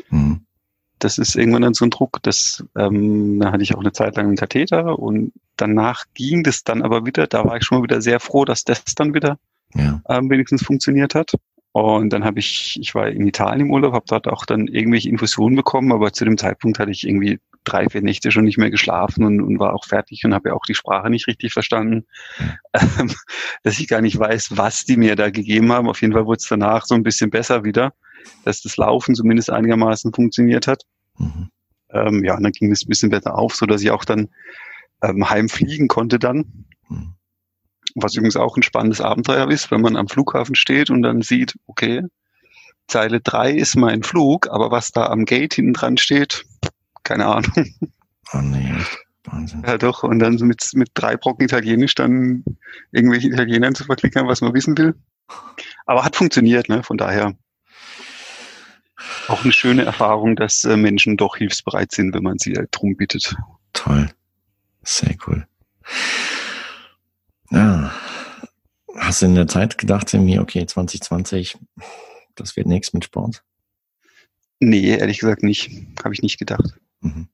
Mhm. 0.09 0.45
Das 0.99 1.17
ist 1.17 1.35
irgendwann 1.35 1.63
dann 1.63 1.73
so 1.73 1.85
ein 1.85 1.89
Druck, 1.89 2.19
das, 2.23 2.63
ähm, 2.77 3.39
da 3.39 3.51
hatte 3.51 3.63
ich 3.63 3.75
auch 3.75 3.81
eine 3.81 3.91
Zeit 3.91 4.15
lang 4.15 4.27
einen 4.27 4.37
Katheter 4.37 4.97
und 4.99 5.33
danach 5.57 6.05
ging 6.13 6.43
das 6.43 6.63
dann 6.63 6.81
aber 6.81 7.05
wieder. 7.05 7.27
Da 7.27 7.45
war 7.45 7.57
ich 7.57 7.63
schon 7.63 7.79
mal 7.79 7.83
wieder 7.83 8.01
sehr 8.01 8.19
froh, 8.19 8.45
dass 8.45 8.63
das 8.63 8.83
dann 8.95 9.13
wieder 9.13 9.37
ja. 9.73 10.01
ähm, 10.09 10.29
wenigstens 10.29 10.63
funktioniert 10.63 11.15
hat. 11.15 11.33
Und 11.73 12.13
dann 12.13 12.23
habe 12.23 12.39
ich, 12.39 12.77
ich 12.79 12.93
war 12.93 13.07
in 13.07 13.27
Italien 13.27 13.61
im 13.61 13.71
Urlaub, 13.71 13.93
habe 13.93 14.05
dort 14.07 14.27
auch 14.27 14.45
dann 14.45 14.67
irgendwelche 14.67 15.09
Infusionen 15.09 15.55
bekommen, 15.55 15.91
aber 15.91 16.13
zu 16.13 16.23
dem 16.23 16.37
Zeitpunkt 16.37 16.77
hatte 16.77 16.91
ich 16.91 17.05
irgendwie 17.07 17.39
drei, 17.63 17.89
vier 17.89 18.03
Nächte 18.03 18.31
schon 18.31 18.43
nicht 18.43 18.59
mehr 18.59 18.69
geschlafen 18.69 19.23
und, 19.23 19.41
und 19.41 19.57
war 19.57 19.73
auch 19.73 19.85
fertig 19.85 20.23
und 20.23 20.35
habe 20.35 20.49
ja 20.49 20.55
auch 20.55 20.65
die 20.67 20.75
Sprache 20.75 21.09
nicht 21.09 21.25
richtig 21.25 21.51
verstanden, 21.51 22.05
ähm, 22.73 23.11
dass 23.63 23.79
ich 23.79 23.87
gar 23.87 24.01
nicht 24.01 24.19
weiß, 24.19 24.55
was 24.55 24.85
die 24.85 24.97
mir 24.97 25.15
da 25.15 25.31
gegeben 25.31 25.71
haben. 25.71 25.89
Auf 25.89 26.01
jeden 26.01 26.13
Fall 26.13 26.27
wurde 26.27 26.37
es 26.37 26.47
danach 26.47 26.85
so 26.85 26.93
ein 26.93 27.01
bisschen 27.01 27.31
besser 27.31 27.63
wieder, 27.63 27.93
dass 28.45 28.61
das 28.61 28.77
Laufen 28.77 29.15
zumindest 29.15 29.49
einigermaßen 29.49 30.13
funktioniert 30.13 30.67
hat. 30.67 30.83
Mhm. 31.17 31.49
Ähm, 31.89 32.23
ja, 32.23 32.37
und 32.37 32.43
dann 32.43 32.51
ging 32.51 32.71
es 32.71 32.83
ein 32.85 32.89
bisschen 32.89 33.09
besser 33.09 33.35
auf, 33.35 33.55
so 33.55 33.65
dass 33.65 33.81
ich 33.81 33.89
auch 33.89 34.05
dann 34.05 34.29
ähm, 35.01 35.27
heimfliegen 35.27 35.87
konnte 35.87 36.19
dann. 36.19 36.65
Mhm. 36.87 37.15
Was 37.95 38.15
übrigens 38.15 38.37
auch 38.37 38.57
ein 38.57 38.63
spannendes 38.63 39.01
Abenteuer 39.01 39.49
ist, 39.49 39.71
wenn 39.71 39.81
man 39.81 39.95
am 39.95 40.07
Flughafen 40.07 40.55
steht 40.55 40.89
und 40.89 41.03
dann 41.03 41.21
sieht, 41.21 41.55
okay, 41.67 42.03
Zeile 42.87 43.21
3 43.21 43.51
ist 43.51 43.75
mein 43.75 44.03
Flug, 44.03 44.49
aber 44.49 44.71
was 44.71 44.91
da 44.91 45.07
am 45.07 45.25
Gate 45.25 45.53
hinten 45.53 45.73
dran 45.73 45.97
steht, 45.97 46.45
keine 47.03 47.27
Ahnung. 47.27 47.51
Oh 48.33 48.39
nee, 48.39 48.73
Wahnsinn. 49.25 49.63
Ja 49.65 49.77
doch, 49.77 50.03
und 50.03 50.19
dann 50.19 50.35
mit, 50.35 50.71
mit 50.73 50.89
drei 50.95 51.17
Brocken 51.17 51.45
Italienisch 51.45 51.93
dann 51.93 52.43
irgendwelche 52.91 53.27
Italienern 53.27 53.75
zu 53.75 53.83
verklickern, 53.83 54.27
was 54.27 54.41
man 54.41 54.53
wissen 54.53 54.77
will. 54.77 54.95
Aber 55.85 56.03
hat 56.03 56.15
funktioniert, 56.15 56.67
ne? 56.67 56.81
Von 56.83 56.97
daher 56.97 57.35
auch 59.27 59.43
eine 59.43 59.53
schöne 59.53 59.83
Erfahrung, 59.83 60.35
dass 60.35 60.63
äh, 60.63 60.77
Menschen 60.77 61.17
doch 61.17 61.37
hilfsbereit 61.37 61.91
sind, 61.91 62.13
wenn 62.13 62.23
man 62.23 62.39
sie 62.39 62.55
halt 62.55 62.69
drum 62.71 62.95
bittet. 62.95 63.35
Toll. 63.73 64.09
Sehr 64.83 65.15
cool. 65.27 65.45
Ja. 67.53 67.91
Hast 68.95 69.21
du 69.21 69.27
in 69.27 69.35
der 69.35 69.47
Zeit 69.47 69.77
gedacht, 69.77 70.13
irgendwie, 70.13 70.39
okay, 70.39 70.65
2020, 70.65 71.57
das 72.35 72.55
wird 72.55 72.67
nichts 72.67 72.93
mit 72.93 73.05
Sport? 73.05 73.43
Nee, 74.59 74.97
ehrlich 74.97 75.19
gesagt 75.19 75.43
nicht. 75.43 75.71
Habe 76.03 76.13
ich 76.13 76.21
nicht 76.21 76.37
gedacht. 76.37 76.79
Mhm. 77.01 77.27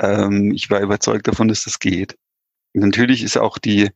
Ähm, 0.00 0.52
ich 0.52 0.70
war 0.70 0.80
überzeugt 0.80 1.26
davon, 1.28 1.48
dass 1.48 1.64
das 1.64 1.78
geht. 1.78 2.16
natürlich 2.72 3.22
ist 3.22 3.36
auch 3.36 3.58
die, 3.58 3.90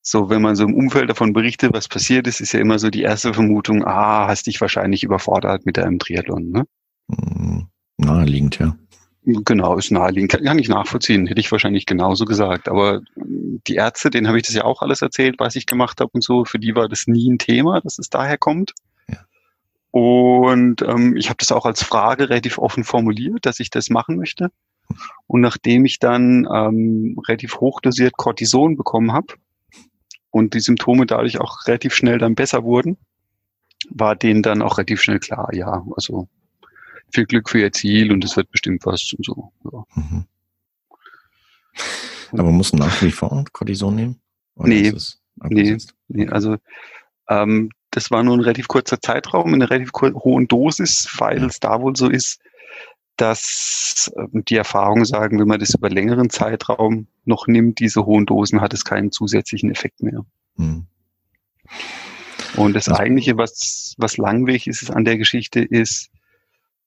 so 0.00 0.28
wenn 0.28 0.42
man 0.42 0.56
so 0.56 0.64
im 0.64 0.74
Umfeld 0.74 1.08
davon 1.08 1.32
berichtet, 1.32 1.72
was 1.72 1.88
passiert 1.88 2.26
ist, 2.26 2.40
ist 2.40 2.52
ja 2.52 2.60
immer 2.60 2.78
so 2.78 2.90
die 2.90 3.02
erste 3.02 3.32
Vermutung, 3.32 3.84
ah, 3.84 4.26
hast 4.26 4.46
dich 4.46 4.60
wahrscheinlich 4.60 5.04
überfordert 5.04 5.64
mit 5.64 5.76
deinem 5.76 5.98
Triathlon, 5.98 6.50
ne? 6.50 6.64
Mhm. 7.06 7.68
Naheliegend, 7.98 8.58
ja. 8.58 8.76
Genau, 9.24 9.76
ist 9.76 9.92
naheliegend. 9.92 10.32
Kann, 10.32 10.44
kann 10.44 10.58
ich 10.58 10.68
nachvollziehen, 10.68 11.26
hätte 11.26 11.40
ich 11.40 11.52
wahrscheinlich 11.52 11.86
genauso 11.86 12.24
gesagt. 12.24 12.68
Aber 12.68 13.02
die 13.14 13.76
Ärzte, 13.76 14.10
denen 14.10 14.26
habe 14.26 14.38
ich 14.38 14.44
das 14.44 14.54
ja 14.54 14.64
auch 14.64 14.82
alles 14.82 15.00
erzählt, 15.00 15.36
was 15.38 15.54
ich 15.54 15.66
gemacht 15.66 16.00
habe 16.00 16.10
und 16.12 16.24
so. 16.24 16.44
Für 16.44 16.58
die 16.58 16.74
war 16.74 16.88
das 16.88 17.06
nie 17.06 17.30
ein 17.30 17.38
Thema, 17.38 17.80
dass 17.80 17.98
es 17.98 18.10
daher 18.10 18.36
kommt. 18.36 18.72
Ja. 19.08 19.18
Und 19.92 20.82
ähm, 20.82 21.16
ich 21.16 21.28
habe 21.28 21.36
das 21.38 21.52
auch 21.52 21.66
als 21.66 21.84
Frage 21.84 22.30
relativ 22.30 22.58
offen 22.58 22.82
formuliert, 22.82 23.46
dass 23.46 23.60
ich 23.60 23.70
das 23.70 23.90
machen 23.90 24.16
möchte. 24.16 24.50
Und 25.28 25.40
nachdem 25.40 25.84
ich 25.84 26.00
dann 26.00 26.48
ähm, 26.52 27.16
relativ 27.28 27.60
hochdosiert 27.60 28.16
Cortison 28.16 28.76
bekommen 28.76 29.12
habe 29.12 29.34
und 30.30 30.54
die 30.54 30.60
Symptome 30.60 31.06
dadurch 31.06 31.40
auch 31.40 31.66
relativ 31.66 31.94
schnell 31.94 32.18
dann 32.18 32.34
besser 32.34 32.64
wurden, 32.64 32.96
war 33.88 34.16
denen 34.16 34.42
dann 34.42 34.62
auch 34.62 34.78
relativ 34.78 35.00
schnell 35.00 35.20
klar, 35.20 35.48
ja, 35.52 35.84
also 35.96 36.28
viel 37.12 37.26
Glück 37.26 37.48
für 37.48 37.60
ihr 37.60 37.72
Ziel 37.72 38.12
und 38.12 38.24
es 38.24 38.36
wird 38.36 38.50
bestimmt 38.50 38.84
was 38.86 39.12
und 39.12 39.24
so. 39.24 39.52
Ja. 39.70 39.84
Mhm. 39.94 40.24
Aber 42.32 42.50
muss 42.50 42.72
nach 42.72 43.02
wie 43.02 43.12
vor 43.12 43.44
Cortison 43.52 43.94
nehmen? 43.94 44.20
Oder 44.54 44.68
nee, 44.68 44.94
nee, 45.48 45.76
nee, 46.08 46.28
also 46.28 46.56
ähm, 47.28 47.70
das 47.90 48.10
war 48.10 48.22
nur 48.22 48.36
ein 48.36 48.40
relativ 48.40 48.68
kurzer 48.68 49.00
Zeitraum, 49.00 49.48
in 49.48 49.62
einer 49.62 49.70
relativ 49.70 49.92
hohen 49.92 50.48
Dosis, 50.48 51.08
weil 51.18 51.40
ja. 51.40 51.46
es 51.46 51.60
da 51.60 51.80
wohl 51.80 51.94
so 51.94 52.08
ist, 52.08 52.40
dass 53.16 54.10
ähm, 54.16 54.44
die 54.46 54.56
Erfahrungen 54.56 55.04
sagen, 55.04 55.38
wenn 55.38 55.48
man 55.48 55.60
das 55.60 55.74
über 55.74 55.90
längeren 55.90 56.30
Zeitraum 56.30 57.06
noch 57.24 57.46
nimmt, 57.46 57.80
diese 57.80 58.06
hohen 58.06 58.26
Dosen, 58.26 58.60
hat 58.60 58.72
es 58.72 58.84
keinen 58.84 59.12
zusätzlichen 59.12 59.70
Effekt 59.70 60.02
mehr. 60.02 60.24
Mhm. 60.56 60.86
Und 62.56 62.74
das 62.74 62.88
also, 62.88 63.00
eigentliche, 63.00 63.36
was, 63.36 63.94
was 63.98 64.16
langweg 64.16 64.66
ist 64.66 64.90
an 64.90 65.04
der 65.04 65.18
Geschichte, 65.18 65.60
ist, 65.60 66.10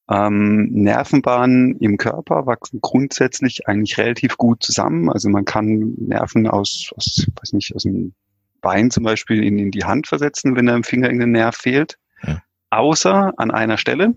ähm, 0.10 0.68
Nervenbahnen 0.72 1.78
im 1.80 1.98
Körper 1.98 2.46
wachsen 2.46 2.80
grundsätzlich 2.82 3.68
eigentlich 3.68 3.98
relativ 3.98 4.38
gut 4.38 4.62
zusammen. 4.62 5.10
Also 5.10 5.30
man 5.30 5.46
kann 5.46 5.96
Nerven 5.98 6.48
aus, 6.48 6.92
aus 6.96 7.26
weiß 7.40 7.54
nicht, 7.54 7.76
aus 7.76 7.84
dem 7.84 8.14
Bein 8.62 8.92
zum 8.92 9.04
Beispiel 9.04 9.44
in, 9.44 9.58
in 9.58 9.72
die 9.72 9.84
Hand 9.84 10.08
versetzen, 10.08 10.56
wenn 10.56 10.68
da 10.68 10.76
im 10.76 10.84
Finger 10.84 11.08
irgendein 11.08 11.32
Nerv 11.32 11.56
fehlt. 11.56 11.98
Ja. 12.24 12.42
Außer 12.70 13.34
an 13.38 13.52
einer 13.52 13.78
Stelle. 13.78 14.14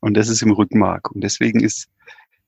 Und 0.00 0.16
das 0.16 0.28
ist 0.28 0.42
im 0.42 0.52
Rückenmark. 0.52 1.10
Und 1.10 1.22
deswegen 1.22 1.60
ist 1.60 1.88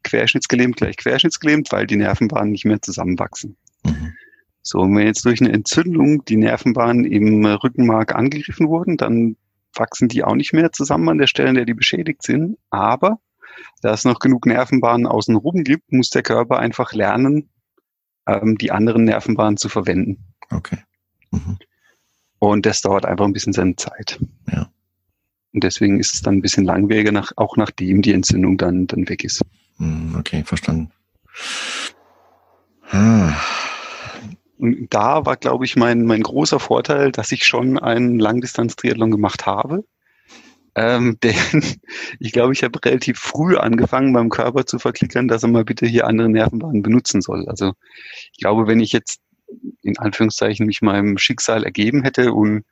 querschnittsgelähmt 0.03 0.77
gleich 0.77 0.97
querschnittsgelähmt, 0.97 1.71
weil 1.73 1.87
die 1.87 1.97
Nervenbahnen 1.97 2.53
nicht 2.53 2.65
mehr 2.65 2.81
zusammenwachsen. 2.81 3.57
Mhm. 3.85 4.15
So, 4.63 4.81
und 4.81 4.97
wenn 4.97 5.07
jetzt 5.07 5.25
durch 5.25 5.41
eine 5.41 5.53
Entzündung 5.53 6.25
die 6.25 6.37
Nervenbahnen 6.37 7.05
im 7.05 7.45
Rückenmark 7.45 8.15
angegriffen 8.15 8.69
wurden, 8.69 8.97
dann 8.97 9.37
wachsen 9.75 10.09
die 10.09 10.25
auch 10.25 10.35
nicht 10.35 10.53
mehr 10.53 10.73
zusammen 10.73 11.09
an 11.09 11.19
der 11.19 11.27
Stelle, 11.27 11.51
an 11.51 11.55
der 11.55 11.65
die 11.65 11.75
beschädigt 11.75 12.23
sind. 12.23 12.59
Aber 12.71 13.19
da 13.83 13.93
es 13.93 14.05
noch 14.05 14.19
genug 14.19 14.47
Nervenbahnen 14.47 15.07
außenrum 15.07 15.65
gibt, 15.65 15.93
muss 15.93 16.11
der 16.11 16.23
Körper 16.23 16.59
einfach 16.59 16.93
lernen, 16.93 17.51
ähm, 18.27 18.59
die 18.59 18.71
anderen 18.71 19.05
Nervenbahnen 19.05 19.57
zu 19.57 19.69
verwenden. 19.69 20.35
Okay. 20.51 20.79
Mhm. 21.31 21.59
Und 22.39 22.67
das 22.67 22.81
dauert 22.81 23.05
einfach 23.05 23.25
ein 23.25 23.33
bisschen 23.33 23.53
seine 23.53 23.77
Zeit. 23.77 24.19
Ja. 24.51 24.71
Und 25.53 25.65
deswegen 25.65 25.99
ist 25.99 26.15
es 26.15 26.23
dann 26.23 26.37
ein 26.37 26.43
bisschen 26.43 26.65
langwieriger, 26.65 27.13
nach, 27.13 27.33
auch 27.37 27.57
nachdem 27.57 28.03
die 28.03 28.13
Entzündung 28.13 28.57
dann, 28.57 28.87
dann 28.87 29.09
weg 29.09 29.25
ist. 29.25 29.43
Mhm, 29.79 30.17
okay, 30.19 30.45
verstanden. 30.45 30.93
Ah. 32.91 33.35
Und 34.61 34.89
da 34.91 35.25
war, 35.25 35.37
glaube 35.37 35.65
ich, 35.65 35.77
mein, 35.77 36.05
mein 36.05 36.23
großer 36.23 36.61
Vorteil, 36.61 37.13
dass 37.13 37.33
ich 37.33 37.47
schon 37.47 37.79
einen 37.79 38.19
Langdistanz-Triathlon 38.19 39.11
gemacht 39.11 39.47
habe. 39.47 39.85
Ähm, 40.75 41.19
denn 41.23 41.65
ich 42.19 42.33
glaube, 42.33 42.53
ich 42.53 42.63
habe 42.63 42.79
relativ 42.85 43.19
früh 43.19 43.57
angefangen, 43.57 44.13
beim 44.13 44.29
Körper 44.29 44.67
zu 44.67 44.79
verklickern, 44.79 45.29
dass 45.29 45.43
er 45.43 45.49
mal 45.49 45.65
bitte 45.65 45.87
hier 45.87 46.07
andere 46.07 46.29
Nervenbahnen 46.29 46.83
benutzen 46.83 47.23
soll. 47.23 47.49
Also 47.49 47.73
ich 48.33 48.39
glaube, 48.39 48.67
wenn 48.67 48.81
ich 48.81 48.93
jetzt 48.93 49.21
in 49.83 49.99
Anführungszeichen 49.99 50.67
mich 50.67 50.83
meinem 50.83 51.17
Schicksal 51.17 51.65
ergeben 51.65 52.03
hätte 52.03 52.33
und 52.33 52.65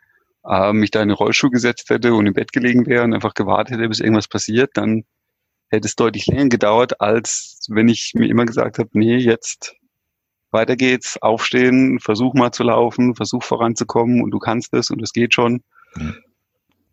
äh, 0.44 0.72
mich 0.74 0.90
da 0.90 1.02
in 1.02 1.08
den 1.08 1.16
Rollstuhl 1.16 1.50
gesetzt 1.50 1.88
hätte 1.88 2.12
und 2.12 2.26
im 2.26 2.34
Bett 2.34 2.52
gelegen 2.52 2.86
wäre 2.86 3.04
und 3.04 3.14
einfach 3.14 3.34
gewartet 3.34 3.78
hätte, 3.78 3.88
bis 3.88 4.00
irgendwas 4.00 4.28
passiert, 4.28 4.72
dann 4.74 5.04
hätte 5.70 5.88
es 5.88 5.96
deutlich 5.96 6.26
länger 6.26 6.50
gedauert, 6.50 7.00
als 7.00 7.66
wenn 7.68 7.88
ich 7.88 8.12
mir 8.14 8.28
immer 8.28 8.44
gesagt 8.44 8.78
habe, 8.78 8.90
nee, 8.92 9.16
jetzt 9.16 9.74
weiter 10.50 10.76
geht's, 10.76 11.20
aufstehen, 11.20 11.98
versuch 12.00 12.34
mal 12.34 12.52
zu 12.52 12.62
laufen, 12.62 13.14
versuch 13.14 13.42
voranzukommen 13.42 14.22
und 14.22 14.30
du 14.30 14.38
kannst 14.38 14.72
es 14.74 14.90
und 14.90 15.02
es 15.02 15.12
geht 15.12 15.34
schon. 15.34 15.62
Mhm. 15.94 16.16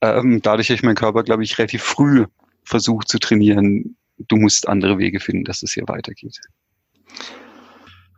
Ähm, 0.02 0.42
dadurch 0.42 0.70
habe 0.70 0.76
ich 0.76 0.84
meinen 0.84 0.96
Körper, 0.96 1.24
glaube 1.24 1.44
ich, 1.44 1.58
relativ 1.58 1.84
früh 1.84 2.26
versucht 2.64 3.08
zu 3.08 3.20
trainieren. 3.20 3.98
Du 4.18 4.36
musst 4.38 4.68
andere 4.68 4.98
Wege 4.98 5.20
finden, 5.20 5.46
dass 5.46 5.64
es 5.64 5.74
hier 5.74 5.84
weitergeht. 5.88 6.40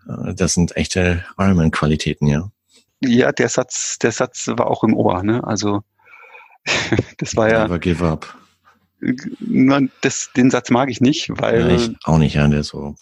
Äh, 0.07 0.33
das 0.33 0.53
sind 0.53 0.75
echte 0.75 1.25
Ironman-Qualitäten, 1.37 2.27
ja. 2.27 2.49
Ja, 2.99 3.31
der 3.31 3.49
Satz, 3.49 3.99
der 3.99 4.11
Satz 4.11 4.47
war 4.47 4.67
auch 4.67 4.83
im 4.83 4.95
Ohr, 4.95 5.21
ne? 5.23 5.43
Also 5.43 5.83
das 7.17 7.35
war 7.35 7.49
ja. 7.49 7.63
Never 7.63 7.79
give 7.79 8.05
up. 8.05 8.35
Das, 10.01 10.31
den 10.35 10.49
Satz 10.49 10.71
mag 10.71 10.89
ich 10.89 11.01
nicht, 11.01 11.29
weil. 11.29 11.69
Ja, 11.69 11.75
ich 11.75 11.95
auch 12.03 12.17
nicht, 12.17 12.35
ja, 12.35 12.47
der 12.47 12.63
so. 12.63 12.95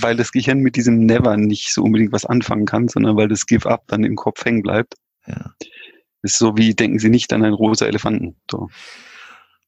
Weil 0.00 0.16
das 0.16 0.32
Gehirn 0.32 0.58
mit 0.58 0.76
diesem 0.76 1.06
Never 1.06 1.36
nicht 1.36 1.72
so 1.72 1.82
unbedingt 1.82 2.12
was 2.12 2.24
anfangen 2.24 2.66
kann, 2.66 2.88
sondern 2.88 3.16
weil 3.16 3.28
das 3.28 3.46
Give 3.46 3.68
up 3.68 3.84
dann 3.88 4.04
im 4.04 4.16
Kopf 4.16 4.44
hängen 4.44 4.62
bleibt. 4.62 4.94
Ja. 5.26 5.54
Ist 6.22 6.38
so 6.38 6.56
wie 6.56 6.74
denken 6.74 6.98
Sie 6.98 7.08
nicht 7.08 7.32
an 7.32 7.44
einen 7.44 7.54
rosa 7.54 7.86
Elefanten. 7.86 8.36
So. 8.50 8.68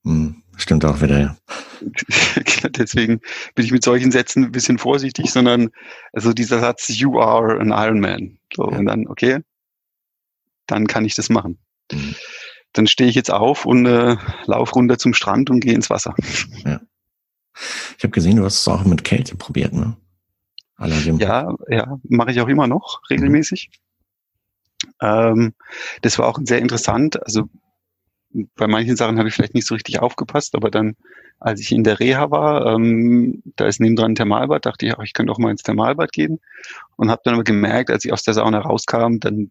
Hm, 0.04 0.42
stimmt 0.56 0.84
auch 0.84 1.00
wieder, 1.00 1.20
ja. 1.20 1.36
Deswegen 2.70 3.20
bin 3.54 3.64
ich 3.64 3.72
mit 3.72 3.84
solchen 3.84 4.10
Sätzen 4.10 4.44
ein 4.44 4.52
bisschen 4.52 4.78
vorsichtig, 4.78 5.30
sondern 5.30 5.70
also 6.12 6.32
dieser 6.32 6.60
Satz, 6.60 6.88
you 6.88 7.20
are 7.20 7.60
an 7.60 7.70
Iron 7.70 8.00
Man. 8.00 8.38
So, 8.54 8.70
ja. 8.70 8.78
und 8.78 8.86
dann, 8.86 9.06
okay, 9.06 9.40
dann 10.66 10.86
kann 10.86 11.04
ich 11.04 11.14
das 11.14 11.28
machen. 11.28 11.58
Mhm. 11.92 12.14
Dann 12.72 12.86
stehe 12.86 13.08
ich 13.08 13.16
jetzt 13.16 13.30
auf 13.30 13.64
und 13.64 13.86
äh, 13.86 14.16
laufe 14.46 14.74
runter 14.74 14.98
zum 14.98 15.14
Strand 15.14 15.50
und 15.50 15.60
gehe 15.60 15.74
ins 15.74 15.90
Wasser. 15.90 16.14
Ja. 16.64 16.80
Ich 17.96 18.04
habe 18.04 18.12
gesehen, 18.12 18.36
du 18.36 18.44
hast 18.44 18.60
es 18.60 18.68
auch 18.68 18.84
mit 18.84 19.04
Kälte 19.04 19.36
probiert, 19.36 19.72
ne? 19.72 19.96
Allerdings. 20.76 21.20
Ja, 21.20 21.54
ja, 21.68 21.98
mache 22.04 22.30
ich 22.30 22.40
auch 22.40 22.48
immer 22.48 22.66
noch 22.66 23.02
regelmäßig. 23.10 23.70
Mhm. 23.72 23.88
Ähm, 25.00 25.54
das 26.02 26.18
war 26.18 26.28
auch 26.28 26.38
sehr 26.42 26.60
interessant. 26.60 27.20
Also 27.22 27.48
bei 28.56 28.66
manchen 28.66 28.96
Sachen 28.96 29.18
habe 29.18 29.28
ich 29.28 29.34
vielleicht 29.34 29.54
nicht 29.54 29.66
so 29.66 29.74
richtig 29.74 30.00
aufgepasst, 30.00 30.54
aber 30.54 30.70
dann, 30.70 30.96
als 31.40 31.60
ich 31.60 31.72
in 31.72 31.84
der 31.84 31.98
Reha 31.98 32.30
war, 32.30 32.66
ähm, 32.66 33.42
da 33.56 33.66
ist 33.66 33.80
nebendran 33.80 34.12
ein 34.12 34.14
Thermalbad, 34.14 34.66
dachte 34.66 34.86
ich, 34.86 34.94
ach, 34.94 35.02
ich 35.02 35.12
könnte 35.12 35.32
auch 35.32 35.38
mal 35.38 35.50
ins 35.50 35.62
Thermalbad 35.62 36.12
gehen 36.12 36.38
und 36.96 37.10
habe 37.10 37.22
dann 37.24 37.34
aber 37.34 37.44
gemerkt, 37.44 37.90
als 37.90 38.04
ich 38.04 38.12
aus 38.12 38.22
der 38.22 38.34
Sauna 38.34 38.60
rauskam, 38.60 39.18
dann 39.18 39.50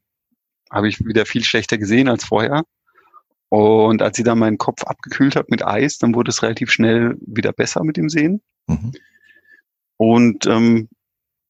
habe 0.70 0.88
ich 0.88 1.04
wieder 1.04 1.26
viel 1.26 1.44
schlechter 1.44 1.78
gesehen 1.78 2.08
als 2.08 2.26
vorher. 2.26 2.64
Und 3.50 4.02
als 4.02 4.18
ich 4.18 4.26
dann 4.26 4.40
meinen 4.40 4.58
Kopf 4.58 4.84
abgekühlt 4.84 5.36
habe 5.36 5.48
mit 5.50 5.66
Eis, 5.66 5.98
dann 5.98 6.16
wurde 6.16 6.30
es 6.30 6.44
relativ 6.44 6.72
schnell 6.72 7.16
wieder 7.26 7.54
besser 7.54 7.84
mit 7.84 7.98
dem 7.98 8.10
Sehen. 8.10 8.42
Mhm. 8.68 8.92
Und 9.98 10.46
ähm, 10.48 10.90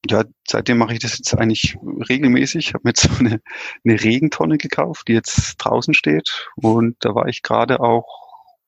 ja, 0.08 0.24
seitdem 0.46 0.78
mache 0.78 0.92
ich 0.92 1.00
das 1.00 1.18
jetzt 1.18 1.34
eigentlich 1.36 1.76
regelmäßig. 2.08 2.68
Ich 2.68 2.74
habe 2.74 2.82
mir 2.84 2.90
jetzt 2.90 3.02
so 3.10 3.18
eine, 3.18 3.40
eine 3.84 4.02
Regentonne 4.02 4.58
gekauft, 4.58 5.08
die 5.08 5.14
jetzt 5.14 5.56
draußen 5.58 5.94
steht. 5.94 6.48
Und 6.56 6.96
da 7.00 7.14
war 7.14 7.26
ich 7.26 7.42
gerade 7.42 7.80
auch 7.80 8.06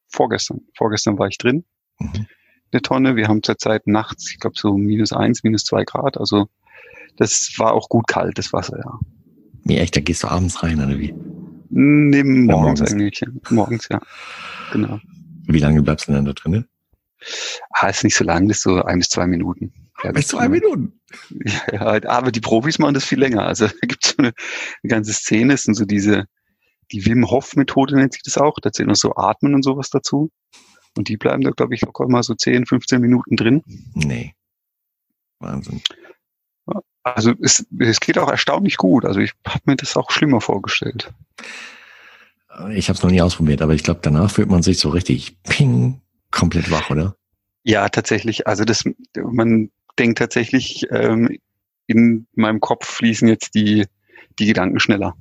vorgestern. 0.08 0.62
Vorgestern 0.76 1.18
war 1.18 1.28
ich 1.28 1.38
drin. 1.38 1.64
Mhm. 1.98 2.26
Eine 2.72 2.82
Tonne. 2.82 3.16
Wir 3.16 3.28
haben 3.28 3.42
zurzeit 3.42 3.86
nachts, 3.86 4.30
ich 4.30 4.38
glaube 4.38 4.56
so 4.58 4.76
minus 4.76 5.12
eins, 5.12 5.42
minus 5.42 5.64
zwei 5.64 5.84
Grad. 5.84 6.18
Also 6.18 6.48
das 7.16 7.52
war 7.58 7.74
auch 7.74 7.88
gut 7.88 8.06
kalt, 8.06 8.38
das 8.38 8.52
Wasser, 8.52 8.78
ja. 8.78 8.98
Wie 9.64 9.76
echt, 9.76 9.94
da 9.96 10.00
gehst 10.00 10.22
du 10.22 10.28
abends 10.28 10.62
rein, 10.62 10.82
oder 10.82 10.98
wie? 10.98 11.14
Nee, 11.70 12.24
morgens, 12.24 12.80
morgens. 12.80 12.92
eigentlich. 12.92 13.20
Ja. 13.20 13.28
Morgens, 13.50 13.88
ja. 13.90 14.00
Genau. 14.72 15.00
Wie 15.46 15.58
lange 15.58 15.82
bleibst 15.82 16.08
du 16.08 16.12
denn 16.12 16.24
da 16.24 16.32
drinnen? 16.32 16.68
Ah, 17.70 17.88
ist 17.88 18.04
nicht 18.04 18.16
so 18.16 18.24
lang, 18.24 18.48
das 18.48 18.58
ist 18.58 18.62
so 18.62 18.82
ein 18.82 18.98
bis 18.98 19.08
zwei 19.08 19.26
Minuten. 19.26 19.72
Ja, 20.02 20.12
Bis 20.12 20.28
zwei 20.28 20.48
Minuten. 20.48 20.94
Ja, 21.72 21.96
ja, 21.96 22.08
aber 22.08 22.30
die 22.30 22.40
Profis 22.40 22.78
machen 22.78 22.94
das 22.94 23.04
viel 23.04 23.18
länger. 23.18 23.44
Also 23.44 23.66
da 23.80 23.86
gibt 23.86 24.04
es 24.04 24.12
so 24.12 24.18
eine, 24.18 24.28
eine 24.82 24.88
ganze 24.88 25.12
Szene, 25.12 25.54
es 25.54 25.64
sind 25.64 25.74
so 25.74 25.84
diese, 25.84 26.26
die 26.92 27.04
Wim 27.04 27.28
Hof 27.28 27.56
Methode 27.56 27.96
nennt 27.96 28.12
sich 28.12 28.22
das 28.22 28.38
auch. 28.38 28.54
Da 28.62 28.72
zählt 28.72 28.88
noch 28.88 28.96
so 28.96 29.16
Atmen 29.16 29.54
und 29.54 29.64
sowas 29.64 29.90
dazu. 29.90 30.30
Und 30.96 31.08
die 31.08 31.16
bleiben 31.16 31.42
da, 31.42 31.50
glaube 31.50 31.74
ich, 31.74 31.82
locker 31.82 32.08
mal 32.08 32.22
so 32.22 32.34
10, 32.34 32.66
15 32.66 33.00
Minuten 33.00 33.36
drin. 33.36 33.62
Nee. 33.94 34.34
Wahnsinn. 35.40 35.82
Also 37.02 37.32
es, 37.40 37.66
es 37.78 38.00
geht 38.00 38.18
auch 38.18 38.30
erstaunlich 38.30 38.76
gut. 38.76 39.04
Also 39.04 39.20
ich 39.20 39.32
habe 39.46 39.62
mir 39.66 39.76
das 39.76 39.96
auch 39.96 40.10
schlimmer 40.10 40.40
vorgestellt. 40.40 41.12
Ich 42.74 42.88
habe 42.88 42.96
es 42.96 43.02
noch 43.02 43.10
nie 43.10 43.22
ausprobiert, 43.22 43.62
aber 43.62 43.74
ich 43.74 43.82
glaube, 43.82 44.00
danach 44.02 44.30
fühlt 44.30 44.50
man 44.50 44.62
sich 44.62 44.78
so 44.78 44.90
richtig 44.90 45.40
ping, 45.44 46.00
komplett 46.30 46.70
wach, 46.70 46.90
oder? 46.90 47.16
Ja, 47.62 47.88
tatsächlich. 47.88 48.46
Also 48.46 48.64
das, 48.64 48.84
man 49.16 49.70
denkt 49.98 50.18
tatsächlich, 50.18 50.86
ähm, 50.90 51.38
in 51.86 52.26
meinem 52.34 52.60
Kopf 52.60 52.86
fließen 52.86 53.28
jetzt 53.28 53.54
die, 53.54 53.86
die 54.38 54.46
Gedanken 54.46 54.80
schneller. 54.80 55.14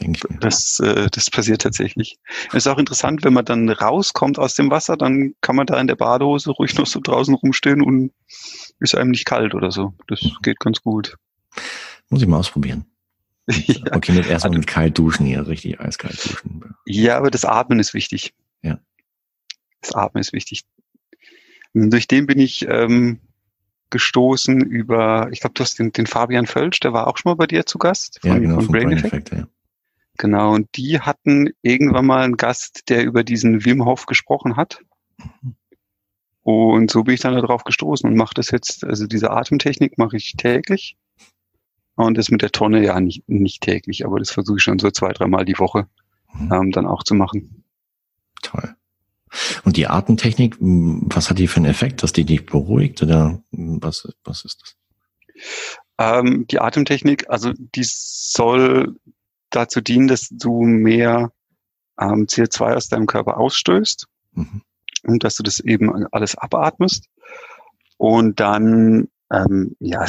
Denke 0.00 0.18
ich 0.18 0.30
mir. 0.30 0.38
Das, 0.38 0.78
äh, 0.80 1.08
das 1.10 1.30
passiert 1.30 1.62
tatsächlich. 1.62 2.18
Es 2.48 2.54
ist 2.54 2.66
auch 2.68 2.78
interessant, 2.78 3.24
wenn 3.24 3.32
man 3.32 3.44
dann 3.44 3.68
rauskommt 3.68 4.38
aus 4.38 4.54
dem 4.54 4.70
Wasser, 4.70 4.96
dann 4.96 5.34
kann 5.40 5.56
man 5.56 5.66
da 5.66 5.80
in 5.80 5.86
der 5.86 5.96
Badehose 5.96 6.50
ruhig 6.50 6.76
noch 6.76 6.86
so 6.86 7.00
draußen 7.00 7.34
rumstehen 7.34 7.82
und 7.82 8.12
ist 8.80 8.94
einem 8.94 9.10
nicht 9.10 9.24
kalt 9.24 9.54
oder 9.54 9.70
so. 9.70 9.94
Das 10.06 10.20
geht 10.42 10.60
ganz 10.60 10.82
gut. 10.82 11.16
Muss 12.10 12.22
ich 12.22 12.28
mal 12.28 12.38
ausprobieren. 12.38 12.86
ja. 13.48 13.80
Okay, 13.92 14.12
mit 14.12 14.26
erstmal 14.26 14.58
mit 14.58 14.66
kalt 14.66 14.98
duschen 14.98 15.26
hier, 15.26 15.46
richtig 15.46 15.80
eiskalt 15.80 16.22
duschen. 16.24 16.74
ja, 16.86 17.16
aber 17.16 17.30
das 17.30 17.44
Atmen 17.44 17.80
ist 17.80 17.94
wichtig. 17.94 18.34
Ja. 18.62 18.78
Das 19.80 19.94
Atmen 19.94 20.20
ist 20.20 20.32
wichtig. 20.32 20.64
Und 21.72 21.90
durch 21.90 22.06
den 22.06 22.26
bin 22.26 22.38
ich 22.38 22.66
ähm, 22.68 23.20
gestoßen 23.90 24.60
über, 24.60 25.28
ich 25.32 25.40
glaube, 25.40 25.54
du 25.54 25.62
hast 25.62 25.78
den, 25.78 25.92
den 25.92 26.06
Fabian 26.06 26.46
Völsch, 26.46 26.80
der 26.80 26.92
war 26.92 27.06
auch 27.06 27.16
schon 27.16 27.30
mal 27.30 27.36
bei 27.36 27.46
dir 27.46 27.66
zu 27.66 27.78
Gast 27.78 28.20
Ja, 28.22 28.38
genau, 28.38 28.56
von 28.56 28.64
vom 28.66 28.72
Brain 28.72 28.88
Brain 28.88 28.98
Effect. 28.98 29.32
Effect, 29.32 29.32
ja. 29.32 29.48
Genau, 30.18 30.54
und 30.54 30.68
die 30.76 31.00
hatten 31.00 31.50
irgendwann 31.62 32.06
mal 32.06 32.24
einen 32.24 32.36
Gast, 32.36 32.88
der 32.88 33.04
über 33.04 33.24
diesen 33.24 33.64
Wim 33.64 33.84
Hof 33.84 34.06
gesprochen 34.06 34.56
hat. 34.56 34.80
Und 36.42 36.90
so 36.90 37.04
bin 37.04 37.14
ich 37.14 37.20
dann 37.20 37.34
darauf 37.34 37.64
gestoßen 37.64 38.08
und 38.08 38.16
mache 38.16 38.34
das 38.34 38.50
jetzt, 38.50 38.84
also 38.84 39.06
diese 39.06 39.30
Atemtechnik 39.30 39.96
mache 39.96 40.16
ich 40.16 40.34
täglich. 40.36 40.96
Und 41.94 42.18
das 42.18 42.30
mit 42.30 42.42
der 42.42 42.52
Tonne 42.52 42.84
ja 42.84 43.00
nicht, 43.00 43.28
nicht 43.28 43.62
täglich, 43.62 44.04
aber 44.04 44.18
das 44.18 44.30
versuche 44.30 44.58
ich 44.58 44.62
schon 44.62 44.78
so 44.78 44.90
zwei, 44.90 45.12
dreimal 45.12 45.44
die 45.44 45.58
Woche 45.58 45.88
Mhm. 46.34 46.52
ähm, 46.52 46.72
dann 46.72 46.86
auch 46.86 47.02
zu 47.02 47.14
machen. 47.14 47.64
Toll. 48.42 48.74
Und 49.64 49.76
die 49.76 49.86
Atemtechnik, 49.86 50.56
was 50.58 51.28
hat 51.28 51.38
die 51.38 51.48
für 51.48 51.58
einen 51.58 51.66
Effekt, 51.66 52.02
dass 52.02 52.12
die 52.12 52.24
dich 52.24 52.46
beruhigt 52.46 53.02
oder 53.02 53.42
was, 53.50 54.08
was 54.24 54.44
ist 54.44 54.62
das? 54.62 54.76
Ähm, 55.98 56.46
die 56.46 56.60
Atemtechnik, 56.60 57.28
also 57.28 57.52
die 57.52 57.84
soll 57.84 58.96
dazu 59.50 59.80
dienen, 59.80 60.08
dass 60.08 60.28
du 60.30 60.62
mehr 60.62 61.32
ähm, 62.00 62.26
CO2 62.26 62.74
aus 62.74 62.88
deinem 62.88 63.06
Körper 63.06 63.38
ausstößt. 63.38 64.06
Mhm. 64.32 64.62
und 65.04 65.24
dass 65.24 65.36
du 65.36 65.42
das 65.42 65.60
eben 65.60 66.06
alles 66.12 66.36
abatmest. 66.36 67.06
Und 67.96 68.40
dann, 68.40 69.08
ähm, 69.32 69.76
ja, 69.80 70.06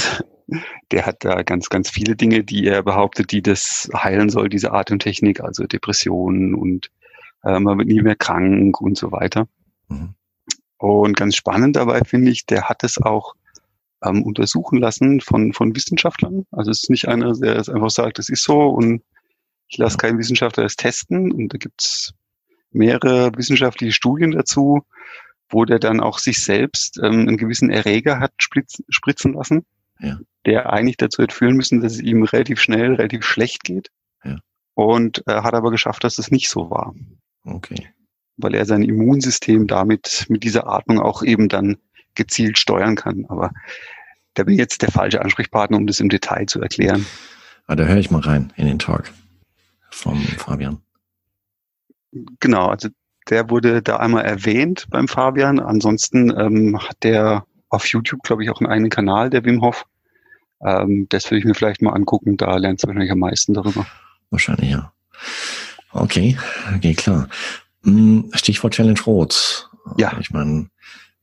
der 0.91 1.05
hat 1.05 1.23
da 1.23 1.43
ganz, 1.43 1.69
ganz 1.69 1.89
viele 1.89 2.15
Dinge, 2.15 2.43
die 2.43 2.67
er 2.67 2.83
behauptet, 2.83 3.31
die 3.31 3.41
das 3.41 3.89
heilen 3.93 4.29
soll, 4.29 4.49
diese 4.49 4.71
Atemtechnik, 4.71 5.41
also 5.41 5.65
Depressionen 5.65 6.55
und 6.55 6.89
äh, 7.43 7.59
man 7.59 7.77
wird 7.77 7.87
nie 7.87 8.01
mehr 8.01 8.15
krank 8.15 8.81
und 8.81 8.97
so 8.97 9.11
weiter. 9.11 9.47
Mhm. 9.87 10.15
Und 10.77 11.17
ganz 11.17 11.35
spannend 11.35 11.75
dabei 11.75 12.01
finde 12.05 12.31
ich, 12.31 12.45
der 12.45 12.69
hat 12.69 12.83
es 12.83 12.99
auch 13.01 13.35
ähm, 14.03 14.23
untersuchen 14.23 14.79
lassen 14.79 15.19
von, 15.19 15.53
von 15.53 15.75
Wissenschaftlern. 15.75 16.45
Also 16.51 16.71
es 16.71 16.83
ist 16.83 16.89
nicht 16.89 17.07
einer, 17.07 17.33
der 17.33 17.57
es 17.57 17.69
einfach 17.69 17.89
sagt, 17.89 18.17
das 18.17 18.29
ist 18.29 18.43
so 18.43 18.69
und 18.69 19.03
ich 19.69 19.77
lasse 19.77 19.97
keinen 19.97 20.17
Wissenschaftler 20.17 20.63
das 20.63 20.75
testen. 20.75 21.31
Und 21.31 21.53
da 21.53 21.57
gibt's 21.57 22.13
mehrere 22.71 23.31
wissenschaftliche 23.35 23.93
Studien 23.93 24.31
dazu, 24.31 24.81
wo 25.49 25.65
der 25.65 25.79
dann 25.79 25.99
auch 26.01 26.19
sich 26.19 26.43
selbst 26.43 26.97
ähm, 26.97 27.27
einen 27.27 27.37
gewissen 27.37 27.69
Erreger 27.69 28.19
hat 28.19 28.33
spritzen, 28.39 28.85
spritzen 28.89 29.33
lassen, 29.33 29.65
Ja. 29.99 30.19
der 30.45 30.71
eigentlich 30.73 30.97
dazu 30.97 31.23
hätte 31.23 31.35
führen 31.35 31.55
müssen, 31.55 31.81
dass 31.81 31.93
es 31.93 32.01
ihm 32.01 32.23
relativ 32.23 32.59
schnell, 32.61 32.95
relativ 32.95 33.23
schlecht 33.25 33.63
geht. 33.63 33.89
Ja. 34.23 34.39
Und 34.73 35.23
äh, 35.27 35.41
hat 35.41 35.53
aber 35.53 35.71
geschafft, 35.71 36.03
dass 36.03 36.17
es 36.17 36.29
nicht 36.31 36.49
so 36.49 36.69
war 36.69 36.93
Okay. 37.45 37.87
weil 38.37 38.53
er 38.55 38.65
sein 38.65 38.83
Immunsystem 38.83 39.65
damit 39.67 40.25
mit 40.29 40.43
dieser 40.43 40.67
Atmung 40.67 40.99
auch 40.99 41.23
eben 41.23 41.47
dann 41.49 41.77
gezielt 42.15 42.57
steuern 42.59 42.95
kann. 42.95 43.25
Aber 43.29 43.51
da 44.33 44.43
bin 44.43 44.53
ich 44.53 44.59
jetzt 44.59 44.81
der 44.81 44.91
falsche 44.91 45.21
Ansprechpartner, 45.21 45.77
um 45.77 45.87
das 45.87 45.99
im 45.99 46.09
Detail 46.09 46.45
zu 46.45 46.61
erklären. 46.61 47.05
Ah, 47.67 47.75
da 47.75 47.85
höre 47.85 47.97
ich 47.97 48.11
mal 48.11 48.21
rein 48.21 48.51
in 48.55 48.65
den 48.67 48.79
Talk 48.79 49.11
vom 49.99 50.21
Fabian. 50.21 50.81
Genau, 52.39 52.67
also 52.67 52.89
der 53.29 53.49
wurde 53.49 53.81
da 53.81 53.97
einmal 53.97 54.25
erwähnt 54.25 54.87
beim 54.89 55.07
Fabian. 55.07 55.59
Ansonsten 55.59 56.31
ähm, 56.37 56.79
hat 56.79 57.03
der 57.03 57.45
auf 57.69 57.85
YouTube, 57.85 58.23
glaube 58.23 58.43
ich, 58.43 58.49
auch 58.49 58.59
einen 58.59 58.69
eigenen 58.69 58.89
Kanal, 58.89 59.29
der 59.29 59.45
Wim 59.45 59.61
Hof. 59.61 59.85
Ähm, 60.61 61.07
das 61.09 61.25
würde 61.25 61.39
ich 61.39 61.45
mir 61.45 61.53
vielleicht 61.53 61.81
mal 61.81 61.93
angucken. 61.93 62.37
Da 62.37 62.57
lernst 62.57 62.83
du 62.83 62.87
wahrscheinlich 62.87 63.11
am 63.11 63.19
meisten 63.19 63.53
darüber. 63.53 63.85
Wahrscheinlich, 64.31 64.71
ja. 64.71 64.91
Okay, 65.91 66.37
okay, 66.75 66.93
klar. 66.93 67.29
Hm, 67.83 68.29
Stichwort 68.33 68.73
Challenge 68.73 68.99
Rot. 69.05 69.69
Ja. 69.97 70.17
Ich 70.19 70.31
meine, 70.31 70.69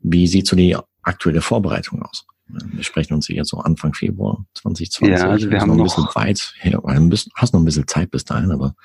wie 0.01 0.27
sieht 0.27 0.47
so 0.47 0.57
die 0.57 0.77
aktuelle 1.03 1.41
Vorbereitung 1.41 2.03
aus? 2.03 2.27
Wir 2.49 2.85
sprechen 2.85 3.15
uns 3.15 3.27
hier 3.27 3.37
jetzt 3.37 3.49
so 3.51 3.59
Anfang 3.59 3.93
Februar 3.93 4.45
2020. 4.55 5.19
Ja, 5.19 5.29
also 5.31 5.51
wir 5.51 5.61
haben 5.61 5.69
noch 5.69 5.75
ein 5.75 5.79
noch- 5.79 5.85
bisschen 5.97 6.09
weit 6.15 6.55
her. 6.59 6.81
Du 6.85 7.09
bist- 7.09 7.29
hast 7.35 7.53
noch 7.53 7.61
ein 7.61 7.65
bisschen 7.65 7.89
Zeit 7.89 8.11
bis 8.13 8.25
dahin, 8.25 8.53
aber 8.53 8.77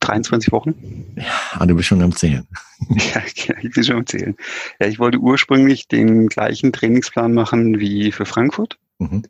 23 0.00 0.52
Wochen. 0.52 1.14
ah, 1.52 1.64
du 1.64 1.74
bist 1.74 1.88
schon 1.88 2.02
am 2.02 2.14
Zählen. 2.14 2.46
Ja, 2.90 3.22
ja, 3.46 3.54
ich 3.62 3.74
will 3.74 3.84
schon 3.84 3.96
erzählen. 3.96 4.36
Ja, 4.78 4.86
ich 4.86 4.98
wollte 4.98 5.16
ursprünglich 5.16 5.88
den 5.88 6.26
gleichen 6.28 6.74
Trainingsplan 6.74 7.32
machen 7.32 7.80
wie 7.80 8.12
für 8.12 8.26
Frankfurt. 8.26 8.78
Mhm. 8.98 9.22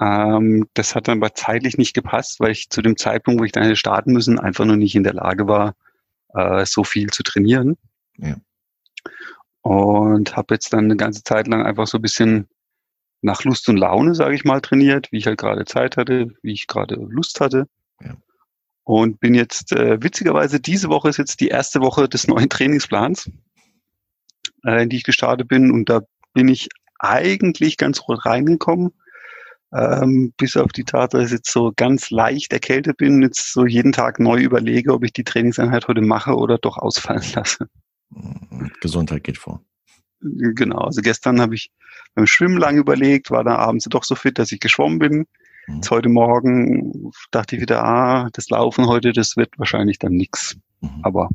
Ähm, 0.00 0.68
das 0.74 0.94
hat 0.94 1.08
dann 1.08 1.18
aber 1.18 1.34
zeitlich 1.34 1.76
nicht 1.78 1.92
gepasst, 1.94 2.38
weil 2.38 2.52
ich 2.52 2.70
zu 2.70 2.80
dem 2.82 2.96
Zeitpunkt, 2.96 3.40
wo 3.40 3.44
ich 3.44 3.50
dann 3.50 3.64
hätte 3.64 3.74
starten 3.74 4.12
müssen, 4.12 4.38
einfach 4.38 4.64
noch 4.64 4.76
nicht 4.76 4.94
in 4.94 5.02
der 5.02 5.14
Lage 5.14 5.48
war, 5.48 5.74
äh, 6.34 6.64
so 6.66 6.84
viel 6.84 7.10
zu 7.10 7.24
trainieren. 7.24 7.76
Ja. 8.18 8.36
Und 9.62 10.36
habe 10.36 10.54
jetzt 10.54 10.72
dann 10.72 10.84
eine 10.84 10.96
ganze 10.96 11.22
Zeit 11.24 11.46
lang 11.48 11.64
einfach 11.64 11.86
so 11.88 11.98
ein 11.98 12.02
bisschen 12.02 12.48
nach 13.22 13.44
Lust 13.44 13.68
und 13.68 13.76
Laune, 13.76 14.14
sage 14.14 14.34
ich 14.34 14.44
mal, 14.44 14.60
trainiert, 14.60 15.10
wie 15.12 15.18
ich 15.18 15.26
halt 15.26 15.38
gerade 15.38 15.64
Zeit 15.64 15.96
hatte, 15.96 16.32
wie 16.42 16.52
ich 16.52 16.66
gerade 16.66 16.96
Lust 16.96 17.40
hatte. 17.40 17.68
Ja. 18.00 18.16
Und 18.84 19.20
bin 19.20 19.34
jetzt, 19.34 19.72
äh, 19.72 20.02
witzigerweise, 20.02 20.60
diese 20.60 20.88
Woche 20.88 21.08
ist 21.08 21.18
jetzt 21.18 21.40
die 21.40 21.48
erste 21.48 21.80
Woche 21.80 22.08
des 22.08 22.26
neuen 22.26 22.48
Trainingsplans, 22.48 23.30
äh, 24.64 24.82
in 24.82 24.88
die 24.88 24.96
ich 24.96 25.04
gestartet 25.04 25.48
bin. 25.48 25.70
Und 25.70 25.88
da 25.88 26.02
bin 26.34 26.48
ich 26.48 26.68
eigentlich 26.98 27.76
ganz 27.76 28.00
gut 28.00 28.26
reingekommen. 28.26 28.92
Ähm, 29.74 30.34
bis 30.36 30.56
auf 30.56 30.72
die 30.72 30.84
Tatsache, 30.84 31.22
dass 31.22 31.30
ich 31.30 31.38
jetzt 31.38 31.50
so 31.50 31.72
ganz 31.74 32.10
leicht 32.10 32.52
erkältet 32.52 32.98
bin, 32.98 33.22
jetzt 33.22 33.54
so 33.54 33.64
jeden 33.64 33.92
Tag 33.92 34.20
neu 34.20 34.38
überlege, 34.38 34.92
ob 34.92 35.02
ich 35.02 35.14
die 35.14 35.24
Trainingseinheit 35.24 35.88
heute 35.88 36.02
mache 36.02 36.34
oder 36.34 36.58
doch 36.58 36.76
ausfallen 36.76 37.22
lasse. 37.34 37.68
Gesundheit 38.80 39.24
geht 39.24 39.38
vor. 39.38 39.64
Genau, 40.20 40.78
also 40.78 41.00
gestern 41.00 41.40
habe 41.40 41.54
ich 41.54 41.70
beim 42.14 42.26
Schwimmen 42.26 42.58
lang 42.58 42.76
überlegt, 42.76 43.30
war 43.30 43.44
da 43.44 43.56
abends 43.56 43.86
doch 43.86 44.04
so 44.04 44.14
fit, 44.14 44.38
dass 44.38 44.52
ich 44.52 44.60
geschwommen 44.60 44.98
bin. 44.98 45.26
Mhm. 45.66 45.74
Jetzt 45.76 45.90
heute 45.90 46.08
Morgen 46.08 47.12
dachte 47.30 47.56
ich 47.56 47.62
wieder, 47.62 47.84
ah, 47.84 48.28
das 48.32 48.50
Laufen 48.50 48.86
heute, 48.86 49.12
das 49.12 49.36
wird 49.36 49.58
wahrscheinlich 49.58 49.98
dann 49.98 50.12
nix. 50.12 50.56
Mhm. 50.80 51.00
Aber 51.02 51.28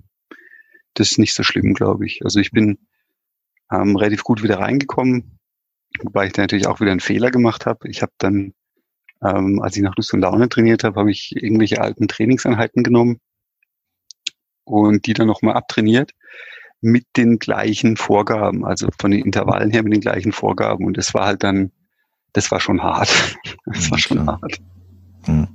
das 0.94 1.12
ist 1.12 1.18
nicht 1.18 1.34
so 1.34 1.44
schlimm, 1.44 1.74
glaube 1.74 2.06
ich. 2.06 2.24
Also 2.24 2.40
ich 2.40 2.52
bin 2.52 2.78
ähm, 3.72 3.96
relativ 3.96 4.24
gut 4.24 4.44
wieder 4.44 4.60
reingekommen, 4.60 5.40
wobei 6.02 6.28
ich 6.28 6.34
da 6.34 6.44
natürlich 6.44 6.68
auch 6.68 6.80
wieder 6.80 6.92
einen 6.92 7.00
Fehler 7.00 7.32
gemacht 7.32 7.66
habe. 7.66 7.90
Ich 7.90 8.02
habe 8.02 8.14
dann, 8.18 8.54
ähm, 9.24 9.62
als 9.62 9.76
ich 9.76 9.84
nach 9.84 9.96
Lust 9.96 10.14
und 10.14 10.22
Laune 10.22 10.50
trainiert 10.50 10.84
habe, 10.84 11.00
habe 11.00 11.12
ich 11.12 11.36
irgendwelche 11.36 11.82
alten 11.82 12.08
Trainingseinheiten 12.08 12.84
genommen 12.84 13.20
und 14.64 15.06
die 15.06 15.14
dann 15.14 15.28
nochmal 15.28 15.56
abtrainiert 15.56 16.12
mit 16.82 17.06
den 17.16 17.40
gleichen 17.40 17.98
Vorgaben, 17.98 18.66
also 18.66 18.90
von 19.00 19.12
den 19.12 19.24
Intervallen 19.24 19.72
her 19.72 19.84
mit 19.84 19.94
den 19.94 20.02
gleichen 20.02 20.32
Vorgaben. 20.32 20.86
Und 20.86 20.98
das 20.98 21.14
war 21.14 21.26
halt 21.26 21.44
dann, 21.44 21.72
das 22.34 22.52
war 22.52 22.60
schon 22.60 22.82
hart. 22.82 23.10
Das 23.66 23.86
Ja, 23.86 23.92
war 23.92 23.98
schon 23.98 24.18
klar. 24.24 24.40
hart. 24.42 24.58
Ja. 25.28 25.48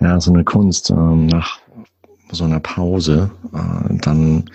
ja, 0.00 0.20
so 0.20 0.32
eine 0.32 0.44
Kunst 0.44 0.90
ähm, 0.90 1.26
nach 1.26 1.60
so 2.30 2.44
einer 2.44 2.60
Pause 2.60 3.30
äh, 3.52 3.94
dann 3.98 4.50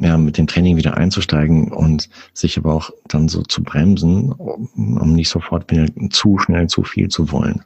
ja 0.00 0.18
mit 0.18 0.36
dem 0.36 0.48
Training 0.48 0.76
wieder 0.76 0.96
einzusteigen 0.96 1.70
und 1.70 2.10
sich 2.32 2.58
aber 2.58 2.74
auch 2.74 2.90
dann 3.06 3.28
so 3.28 3.42
zu 3.42 3.62
bremsen, 3.62 4.32
um 4.32 4.98
um 4.98 5.12
nicht 5.14 5.28
sofort 5.28 5.70
wieder 5.70 5.86
zu 6.10 6.38
schnell 6.38 6.66
zu 6.66 6.82
viel 6.82 7.08
zu 7.08 7.30
wollen. 7.30 7.62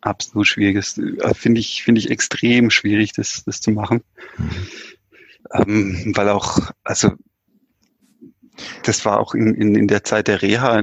Absolut 0.00 0.46
schwierig. 0.46 0.76
Das 0.76 0.98
äh, 0.98 1.34
finde 1.34 1.60
ich, 1.60 1.82
finde 1.82 2.00
ich 2.00 2.10
extrem 2.10 2.70
schwierig, 2.70 3.12
das, 3.12 3.44
das 3.44 3.60
zu 3.60 3.70
machen. 3.70 4.02
Mhm. 4.38 4.50
Ähm, 5.52 6.12
weil 6.16 6.28
auch, 6.28 6.70
also 6.84 7.12
das 8.82 9.04
war 9.04 9.18
auch 9.20 9.34
in, 9.34 9.54
in, 9.54 9.74
in 9.74 9.88
der 9.88 10.04
Zeit 10.04 10.28
der 10.28 10.42
Reha 10.42 10.82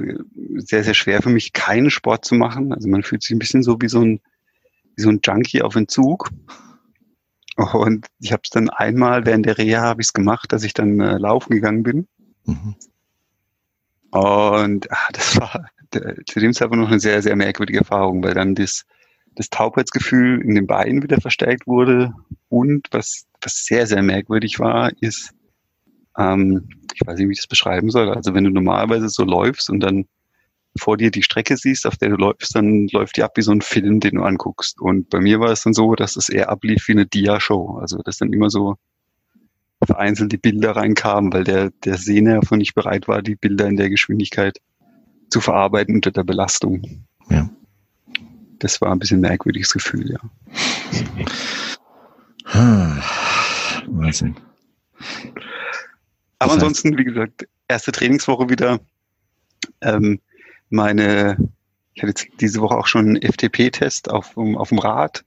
sehr, 0.56 0.84
sehr 0.84 0.94
schwer 0.94 1.22
für 1.22 1.30
mich, 1.30 1.54
keinen 1.54 1.90
Sport 1.90 2.26
zu 2.26 2.36
machen. 2.36 2.74
Also 2.74 2.88
man 2.88 3.04
fühlt 3.04 3.22
sich 3.24 3.32
ein 3.32 3.40
bisschen 3.40 3.64
so 3.64 3.78
wie 3.80 3.88
so 3.88 4.02
ein, 4.02 4.20
wie 4.96 5.04
so 5.04 5.10
ein 5.10 5.20
Junkie 5.24 5.62
auf 5.62 5.76
Entzug. 5.76 6.30
Und 7.56 8.08
ich 8.20 8.32
habe 8.32 8.42
es 8.44 8.50
dann 8.50 8.70
einmal 8.70 9.26
während 9.26 9.46
der 9.46 9.58
Reha 9.58 9.82
habe 9.82 10.02
ich 10.02 10.08
es 10.08 10.14
gemacht, 10.14 10.52
dass 10.54 10.64
ich 10.64 10.74
dann 10.74 11.00
äh, 11.00 11.18
laufen 11.18 11.54
gegangen 11.54 11.84
bin. 11.84 12.08
Mhm. 12.46 12.76
Und 14.12 14.92
ach, 14.92 15.12
das 15.12 15.38
war 15.38 15.70
zu 16.26 16.40
dem 16.40 16.54
Zeitpunkt 16.54 16.84
noch 16.84 16.92
eine 16.92 17.00
sehr, 17.00 17.22
sehr 17.22 17.36
merkwürdige 17.36 17.80
Erfahrung, 17.80 18.24
weil 18.24 18.34
dann 18.34 18.56
das, 18.56 18.86
das 19.38 19.50
Taubheitsgefühl 19.50 20.42
in 20.42 20.56
den 20.56 20.68
Beinen 20.68 21.04
wieder 21.04 21.22
verstärkt 21.22 21.68
wurde. 21.68 22.14
Und 22.50 22.88
was, 22.92 23.26
was 23.42 23.66
sehr, 23.66 23.86
sehr 23.86 24.02
merkwürdig 24.02 24.60
war, 24.60 24.92
ist, 25.00 25.32
ähm, 26.18 26.70
ich 26.94 27.06
weiß 27.06 27.20
nicht, 27.20 27.28
wie 27.28 27.34
ich 27.34 27.40
das 27.40 27.48
beschreiben 27.48 27.92
soll. 27.92 28.12
Also 28.12 28.34
wenn 28.34 28.44
du 28.44 28.50
normalerweise 28.50 29.10
so 29.10 29.24
läufst 29.24 29.70
und 29.70 29.80
dann 29.80 30.06
vor 30.76 30.98
dir 30.98 31.12
die 31.12 31.24
Strecke 31.24 31.56
siehst, 31.56 31.86
auf 31.86 31.98
der 31.98 32.10
du 32.10 32.16
läufst, 32.16 32.56
dann 32.56 32.88
läuft 32.88 33.18
die 33.18 33.24
ab 33.24 33.34
wie 33.36 33.42
so 33.42 33.52
ein 33.52 33.62
Film, 33.62 34.00
den 34.00 34.16
du 34.16 34.24
anguckst. 34.24 34.82
Und 34.82 35.10
bei 35.10 35.20
mir 35.20 35.40
war 35.40 35.52
es 35.52 35.64
dann 35.64 35.74
so, 35.74 35.94
dass 35.94 36.16
es 36.16 36.30
eher 36.30 36.50
ablief 36.50 36.88
wie 36.88 36.94
eine 36.94 37.06
Dia-Show. 37.06 37.78
Also 37.80 38.00
dass 38.00 38.18
dann 38.18 38.34
immer 38.34 38.50
so 38.50 38.76
vereinzelt 39.86 40.32
die 40.32 40.38
Bilder 40.38 40.76
reinkamen, 40.76 41.32
weil 41.32 41.44
der, 41.44 41.70
der 41.86 41.98
Sehnerv 41.98 42.50
nicht 42.52 42.74
bereit 42.74 43.08
war, 43.08 43.22
die 43.22 43.36
Bilder 43.36 43.68
in 43.68 43.78
der 43.78 43.92
Geschwindigkeit 43.92 44.58
zu 45.30 45.42
verarbeiten 45.42 45.94
unter 45.94 46.12
der 46.12 46.24
Belastung. 46.24 47.06
Ja. 47.30 47.50
Das 48.60 48.82
war 48.82 48.92
ein 48.92 49.00
bisschen 49.00 49.20
ein 49.20 49.22
merkwürdiges 49.22 49.72
Gefühl, 49.72 50.12
ja. 50.12 50.20
Ah, 52.46 53.02
Wahnsinn. 53.88 54.36
Aber 56.40 56.54
ansonsten, 56.54 56.98
wie 56.98 57.04
gesagt, 57.04 57.48
erste 57.68 57.92
Trainingswoche 57.92 58.50
wieder. 58.50 58.80
Ähm, 59.82 60.20
meine, 60.70 61.38
ich 61.94 62.02
hatte 62.02 62.10
jetzt 62.10 62.28
diese 62.40 62.62
Woche 62.62 62.78
auch 62.78 62.88
schon 62.88 63.08
einen 63.08 63.22
FTP-Test 63.22 64.10
auf, 64.10 64.38
auf 64.38 64.70
dem 64.70 64.80
Rad. 64.80 65.24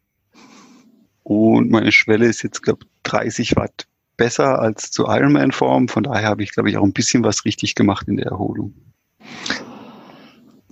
Und 1.23 1.71
meine 1.71 1.93
Schwelle 1.93 2.27
ist 2.27 2.43
jetzt, 2.43 2.63
glaube 2.63 2.87
30 3.05 3.57
Watt 3.57 3.87
besser 4.17 4.59
als 4.59 4.91
zu 4.91 5.07
Ironman-Form. 5.07 5.89
Von 5.89 6.05
daher 6.05 6.29
habe 6.29 6.43
ich, 6.43 6.53
glaube 6.53 6.71
ich, 6.71 6.77
auch 6.77 6.85
ein 6.85 6.93
bisschen 6.93 7.25
was 7.25 7.45
richtig 7.45 7.75
gemacht 7.75 8.07
in 8.09 8.17
der 8.17 8.27
Erholung. 8.27 8.75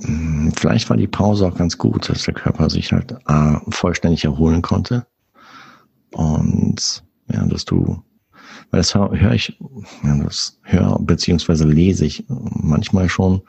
Hm, 0.00 0.52
vielleicht 0.56 0.88
war 0.90 0.96
die 0.96 1.06
Pause 1.06 1.46
auch 1.46 1.56
ganz 1.56 1.78
gut, 1.78 2.08
dass 2.08 2.24
der 2.24 2.34
Körper 2.34 2.70
sich 2.70 2.92
halt 2.92 3.16
A, 3.28 3.60
vollständig 3.70 4.24
erholen 4.24 4.62
konnte. 4.62 5.06
Und 6.12 7.04
ja, 7.30 7.44
dass 7.46 7.64
du 7.64 8.02
weil 8.70 8.80
das 8.80 8.94
höre 8.94 9.32
ich, 9.32 9.56
ja, 10.02 10.16
das 10.22 10.58
höre 10.62 10.98
beziehungsweise 11.00 11.66
lese 11.66 12.04
ich 12.06 12.24
manchmal 12.28 13.08
schon, 13.08 13.42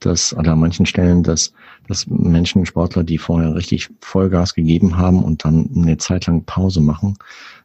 dass 0.00 0.36
oder 0.36 0.52
an 0.52 0.60
manchen 0.60 0.86
Stellen, 0.86 1.22
dass, 1.22 1.52
dass 1.88 2.06
Menschen, 2.06 2.66
Sportler, 2.66 3.04
die 3.04 3.18
vorher 3.18 3.54
richtig 3.54 3.90
Vollgas 4.00 4.54
gegeben 4.54 4.96
haben 4.96 5.22
und 5.22 5.44
dann 5.44 5.70
eine 5.74 5.96
Zeit 5.98 6.26
lang 6.26 6.44
Pause 6.44 6.80
machen, 6.80 7.16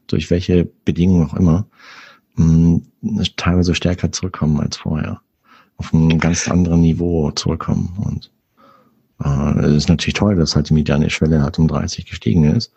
durch 0.07 0.29
welche 0.29 0.65
Bedingungen 0.85 1.29
auch 1.29 1.35
immer, 1.35 1.65
mh, 2.35 2.81
hm, 3.01 3.23
teilweise 3.35 3.75
stärker 3.75 4.11
zurückkommen 4.11 4.59
als 4.59 4.77
vorher. 4.77 5.21
Auf 5.81 5.95
einem 5.95 6.19
ganz 6.19 6.47
anderen 6.47 6.81
Niveau 6.81 7.31
zurückkommen. 7.31 7.97
Und 8.05 8.31
äh, 9.23 9.65
es 9.65 9.77
ist 9.77 9.89
natürlich 9.89 10.13
toll, 10.13 10.35
dass 10.35 10.55
halt 10.55 10.69
die 10.69 10.75
mediane 10.75 11.09
Schwelle 11.09 11.41
halt 11.41 11.57
um 11.57 11.67
30 11.67 12.05
gestiegen 12.05 12.43
ist. 12.43 12.71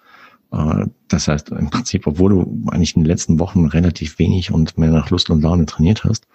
Äh, 0.52 0.86
das 1.08 1.28
heißt, 1.28 1.50
im 1.50 1.68
Prinzip, 1.68 2.06
obwohl 2.06 2.30
du 2.30 2.66
eigentlich 2.70 2.96
in 2.96 3.02
den 3.02 3.10
letzten 3.10 3.38
Wochen 3.38 3.66
relativ 3.66 4.18
wenig 4.18 4.52
und 4.52 4.78
mehr 4.78 4.90
nach 4.90 5.10
Lust 5.10 5.28
und 5.28 5.42
Laune 5.42 5.66
trainiert 5.66 6.04
hast, 6.04 6.26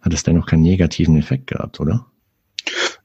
hat 0.00 0.14
es 0.14 0.22
dennoch 0.22 0.46
keinen 0.46 0.62
negativen 0.62 1.18
Effekt 1.18 1.48
gehabt, 1.48 1.78
oder? 1.78 2.06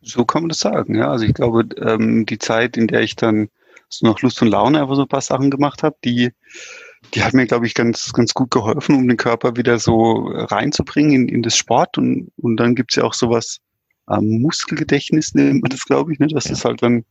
So 0.01 0.23
kann 0.23 0.43
man 0.43 0.49
das 0.49 0.59
sagen, 0.59 0.95
ja. 0.95 1.11
Also 1.11 1.25
ich 1.25 1.33
glaube, 1.33 1.67
ähm, 1.75 2.25
die 2.25 2.39
Zeit, 2.39 2.77
in 2.77 2.87
der 2.87 3.01
ich 3.01 3.17
dann 3.17 3.49
so 3.89 4.07
nach 4.07 4.21
Lust 4.21 4.41
und 4.41 4.47
Laune 4.47 4.81
einfach 4.81 4.95
so 4.95 5.01
ein 5.01 5.09
paar 5.09 5.19
Sachen 5.19 5.51
gemacht 5.51 5.83
habe, 5.83 5.97
die, 6.05 6.31
die 7.13 7.23
hat 7.23 7.33
mir, 7.33 7.47
glaube 7.47 7.65
ich, 7.65 7.73
ganz, 7.73 8.13
ganz 8.13 8.33
gut 8.33 8.51
geholfen, 8.51 8.95
um 8.95 9.07
den 9.07 9.17
Körper 9.17 9.55
wieder 9.55 9.79
so 9.79 10.27
reinzubringen 10.27 11.13
in, 11.13 11.29
in 11.29 11.41
das 11.41 11.55
Sport. 11.55 11.97
Und, 11.97 12.31
und 12.37 12.57
dann 12.57 12.75
gibt's 12.75 12.95
ja 12.95 13.03
auch 13.03 13.13
sowas, 13.13 13.59
ähm, 14.09 14.41
Muskelgedächtnis 14.41 15.33
nennt 15.33 15.61
man 15.61 15.69
das, 15.69 15.85
glaube 15.85 16.13
ich, 16.13 16.19
ne? 16.19 16.27
dass 16.27 16.45
das 16.45 16.65
halt 16.65 16.81
dann 16.83 17.05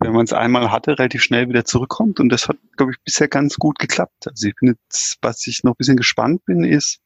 wenn 0.00 0.12
man 0.12 0.24
es 0.24 0.32
einmal 0.32 0.70
hatte, 0.70 0.98
relativ 0.98 1.22
schnell 1.22 1.48
wieder 1.48 1.64
zurückkommt. 1.64 2.20
Und 2.20 2.28
das 2.28 2.48
hat, 2.48 2.56
glaube 2.76 2.92
ich, 2.92 2.98
bisher 3.04 3.28
ganz 3.28 3.56
gut 3.56 3.78
geklappt. 3.78 4.28
Also 4.28 4.46
ich 4.46 4.54
bin 4.54 4.70
jetzt, 4.70 5.18
was 5.22 5.46
ich 5.46 5.64
noch 5.64 5.72
ein 5.72 5.78
bisschen 5.78 5.96
gespannt 5.96 6.44
bin, 6.44 6.64
ist, 6.64 7.00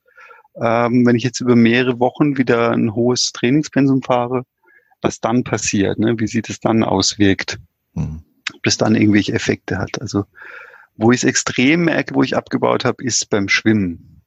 ähm, 0.57 1.07
wenn 1.07 1.17
ich 1.17 1.23
jetzt 1.23 1.41
über 1.41 1.57
mehrere 1.57 1.99
Wochen 2.01 2.37
wieder 2.37 2.71
ein 2.71 2.95
hohes 2.95 3.33
Trainingspensum 3.33 4.03
fahre, 4.03 4.45
was 5.01 5.21
dann 5.21 5.43
passiert, 5.43 5.99
ne? 5.99 6.19
wie 6.19 6.27
sich 6.27 6.43
das 6.43 6.61
dann 6.61 6.85
auswirkt. 6.85 7.59
Mhm. 7.95 8.23
Ob 8.55 8.63
das 8.63 8.77
dann 8.77 8.95
irgendwelche 8.95 9.33
Effekte 9.33 9.79
hat. 9.79 10.01
Also 10.01 10.25
wo 10.97 11.11
ich 11.11 11.19
es 11.19 11.25
extrem 11.25 11.85
merke, 11.85 12.15
wo 12.15 12.23
ich 12.23 12.37
abgebaut 12.37 12.85
habe, 12.85 13.03
ist 13.03 13.31
beim 13.31 13.49
Schwimmen. 13.49 14.23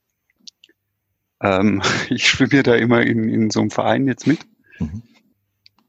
Ähm, 1.42 1.82
ich 2.10 2.28
schwimme 2.28 2.56
ja 2.56 2.64
da 2.64 2.76
immer 2.76 3.02
in, 3.02 3.30
in 3.30 3.50
so 3.50 3.62
einem 3.62 3.72
Verein 3.72 4.08
jetzt 4.08 4.28
mit. 4.28 4.40
Mhm. 4.80 5.04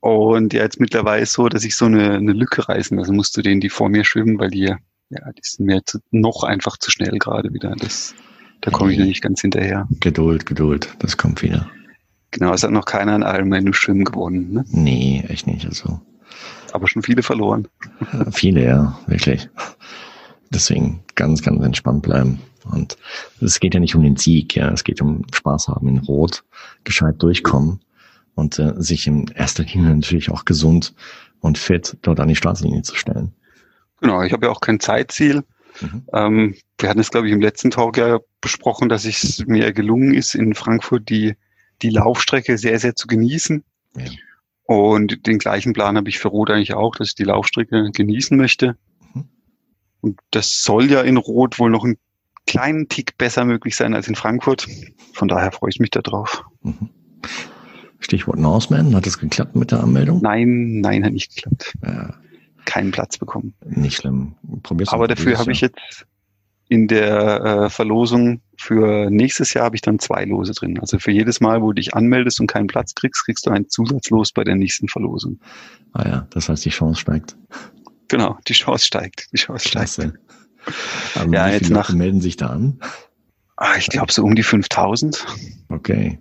Und 0.00 0.52
ja, 0.52 0.62
jetzt 0.62 0.78
mittlerweile 0.78 1.22
ist 1.22 1.32
so, 1.32 1.48
dass 1.48 1.64
ich 1.64 1.74
so 1.74 1.86
eine, 1.86 2.14
eine 2.14 2.32
Lücke 2.32 2.68
reißen 2.68 2.98
Also 2.98 3.12
musst 3.12 3.36
du 3.36 3.42
denen, 3.42 3.60
die 3.60 3.70
vor 3.70 3.88
mir 3.88 4.04
schwimmen, 4.04 4.38
weil 4.38 4.50
die, 4.50 4.64
ja, 4.64 4.78
die 5.10 5.42
sind 5.42 5.66
mir 5.66 5.76
jetzt 5.76 5.98
noch 6.10 6.44
einfach 6.44 6.76
zu 6.76 6.90
schnell 6.90 7.18
gerade 7.18 7.52
wieder. 7.52 7.74
Das, 7.76 8.14
da 8.60 8.70
komme 8.70 8.92
ich 8.92 8.98
nicht 8.98 9.22
ganz 9.22 9.40
hinterher. 9.40 9.88
Geduld, 10.00 10.46
Geduld, 10.46 10.94
das 11.00 11.16
kommt 11.16 11.42
wieder. 11.42 11.68
Genau, 12.30 12.52
es 12.52 12.62
hat 12.62 12.70
noch 12.70 12.84
keiner 12.84 13.16
in 13.16 13.22
Ironman 13.22 13.72
Schwimmen 13.72 14.04
gewonnen, 14.04 14.52
ne? 14.52 14.64
Nee, 14.68 15.24
echt 15.28 15.46
nicht, 15.46 15.64
also. 15.66 16.00
Aber 16.72 16.86
schon 16.86 17.02
viele 17.02 17.22
verloren. 17.22 17.66
viele, 18.30 18.64
ja, 18.64 18.98
wirklich. 19.06 19.48
Deswegen 20.56 21.00
ganz, 21.16 21.42
ganz 21.42 21.62
entspannt 21.62 22.02
bleiben. 22.02 22.40
Und 22.64 22.96
es 23.42 23.60
geht 23.60 23.74
ja 23.74 23.80
nicht 23.80 23.94
um 23.94 24.02
den 24.02 24.16
Sieg, 24.16 24.56
ja, 24.56 24.70
es 24.70 24.84
geht 24.84 25.02
um 25.02 25.26
Spaß 25.30 25.68
haben 25.68 25.86
in 25.86 25.98
Rot, 25.98 26.44
gescheit 26.82 27.22
durchkommen 27.22 27.80
und 28.34 28.58
äh, 28.58 28.72
sich 28.78 29.06
in 29.06 29.28
erster 29.34 29.64
Linie 29.64 29.94
natürlich 29.94 30.30
auch 30.30 30.46
gesund 30.46 30.94
und 31.40 31.58
fit 31.58 31.98
dort 32.00 32.20
an 32.20 32.28
die 32.28 32.36
Startlinie 32.36 32.80
zu 32.80 32.96
stellen. 32.96 33.34
Genau, 34.00 34.22
ich 34.22 34.32
habe 34.32 34.46
ja 34.46 34.52
auch 34.52 34.62
kein 34.62 34.80
Zeitziel. 34.80 35.44
Mhm. 35.82 36.06
Ähm, 36.14 36.54
wir 36.78 36.88
hatten 36.88 37.00
es, 37.00 37.10
glaube 37.10 37.26
ich, 37.26 37.34
im 37.34 37.42
letzten 37.42 37.70
Talk 37.70 37.98
ja 37.98 38.18
besprochen, 38.40 38.88
dass 38.88 39.04
es 39.04 39.44
mir 39.46 39.74
gelungen 39.74 40.14
ist, 40.14 40.34
in 40.34 40.54
Frankfurt 40.54 41.10
die, 41.10 41.34
die 41.82 41.90
Laufstrecke 41.90 42.56
sehr, 42.56 42.78
sehr 42.78 42.96
zu 42.96 43.08
genießen. 43.08 43.62
Ja. 43.94 44.04
Und 44.64 45.26
den 45.26 45.38
gleichen 45.38 45.74
Plan 45.74 45.98
habe 45.98 46.08
ich 46.08 46.18
für 46.18 46.28
Rot 46.28 46.50
eigentlich 46.50 46.72
auch, 46.72 46.96
dass 46.96 47.08
ich 47.08 47.14
die 47.14 47.24
Laufstrecke 47.24 47.90
genießen 47.92 48.38
möchte. 48.38 48.78
Und 50.06 50.20
das 50.30 50.62
soll 50.62 50.88
ja 50.88 51.00
in 51.00 51.16
Rot 51.16 51.58
wohl 51.58 51.68
noch 51.68 51.82
einen 51.82 51.96
kleinen 52.46 52.88
Tick 52.88 53.18
besser 53.18 53.44
möglich 53.44 53.74
sein 53.74 53.92
als 53.92 54.06
in 54.06 54.14
Frankfurt. 54.14 54.68
Von 55.14 55.26
daher 55.26 55.50
freue 55.50 55.70
ich 55.70 55.80
mich 55.80 55.90
darauf. 55.90 56.44
Mhm. 56.62 56.90
Stichwort 57.98 58.38
Norseman, 58.38 58.94
hat 58.94 59.04
das 59.04 59.18
geklappt 59.18 59.56
mit 59.56 59.72
der 59.72 59.82
Anmeldung? 59.82 60.20
Nein, 60.22 60.80
nein, 60.80 61.04
hat 61.04 61.12
nicht 61.12 61.34
geklappt. 61.34 61.74
Ja. 61.84 62.14
Keinen 62.66 62.92
Platz 62.92 63.18
bekommen. 63.18 63.54
Nicht 63.64 63.96
schlimm. 63.96 64.36
Probier's 64.62 64.90
Aber 64.90 65.08
dafür 65.08 65.38
habe 65.38 65.50
ich 65.50 65.60
jetzt 65.60 66.06
in 66.68 66.86
der 66.86 67.44
äh, 67.44 67.70
Verlosung 67.70 68.42
für 68.56 69.10
nächstes 69.10 69.54
Jahr 69.54 69.64
habe 69.64 69.74
ich 69.74 69.82
dann 69.82 69.98
zwei 69.98 70.24
Lose 70.24 70.52
drin. 70.52 70.78
Also 70.78 71.00
für 71.00 71.10
jedes 71.10 71.40
Mal, 71.40 71.62
wo 71.62 71.72
du 71.72 71.74
dich 71.74 71.94
anmeldest 71.94 72.40
und 72.40 72.46
keinen 72.46 72.68
Platz 72.68 72.94
kriegst, 72.94 73.24
kriegst 73.24 73.46
du 73.46 73.50
ein 73.50 73.68
Zusatzlos 73.68 74.30
bei 74.30 74.44
der 74.44 74.54
nächsten 74.54 74.86
Verlosung. 74.86 75.40
Ah 75.92 76.08
ja, 76.08 76.26
das 76.30 76.48
heißt, 76.48 76.64
die 76.64 76.70
Chance 76.70 77.00
steigt. 77.00 77.36
Genau, 78.08 78.38
die 78.46 78.52
Chance 78.52 78.86
steigt. 78.86 79.28
Die 79.32 79.38
Chance 79.38 79.68
steigt. 79.68 80.12
Aber 81.14 81.32
ja, 81.32 81.48
jetzt 81.48 81.70
nach 81.70 81.92
melden 81.92 82.20
sich 82.20 82.36
da 82.36 82.48
an? 82.48 82.80
Ah, 83.56 83.76
ich 83.78 83.86
glaube 83.86 84.12
so 84.12 84.22
um 84.22 84.34
die 84.34 84.42
5000. 84.42 85.24
Okay 85.68 86.18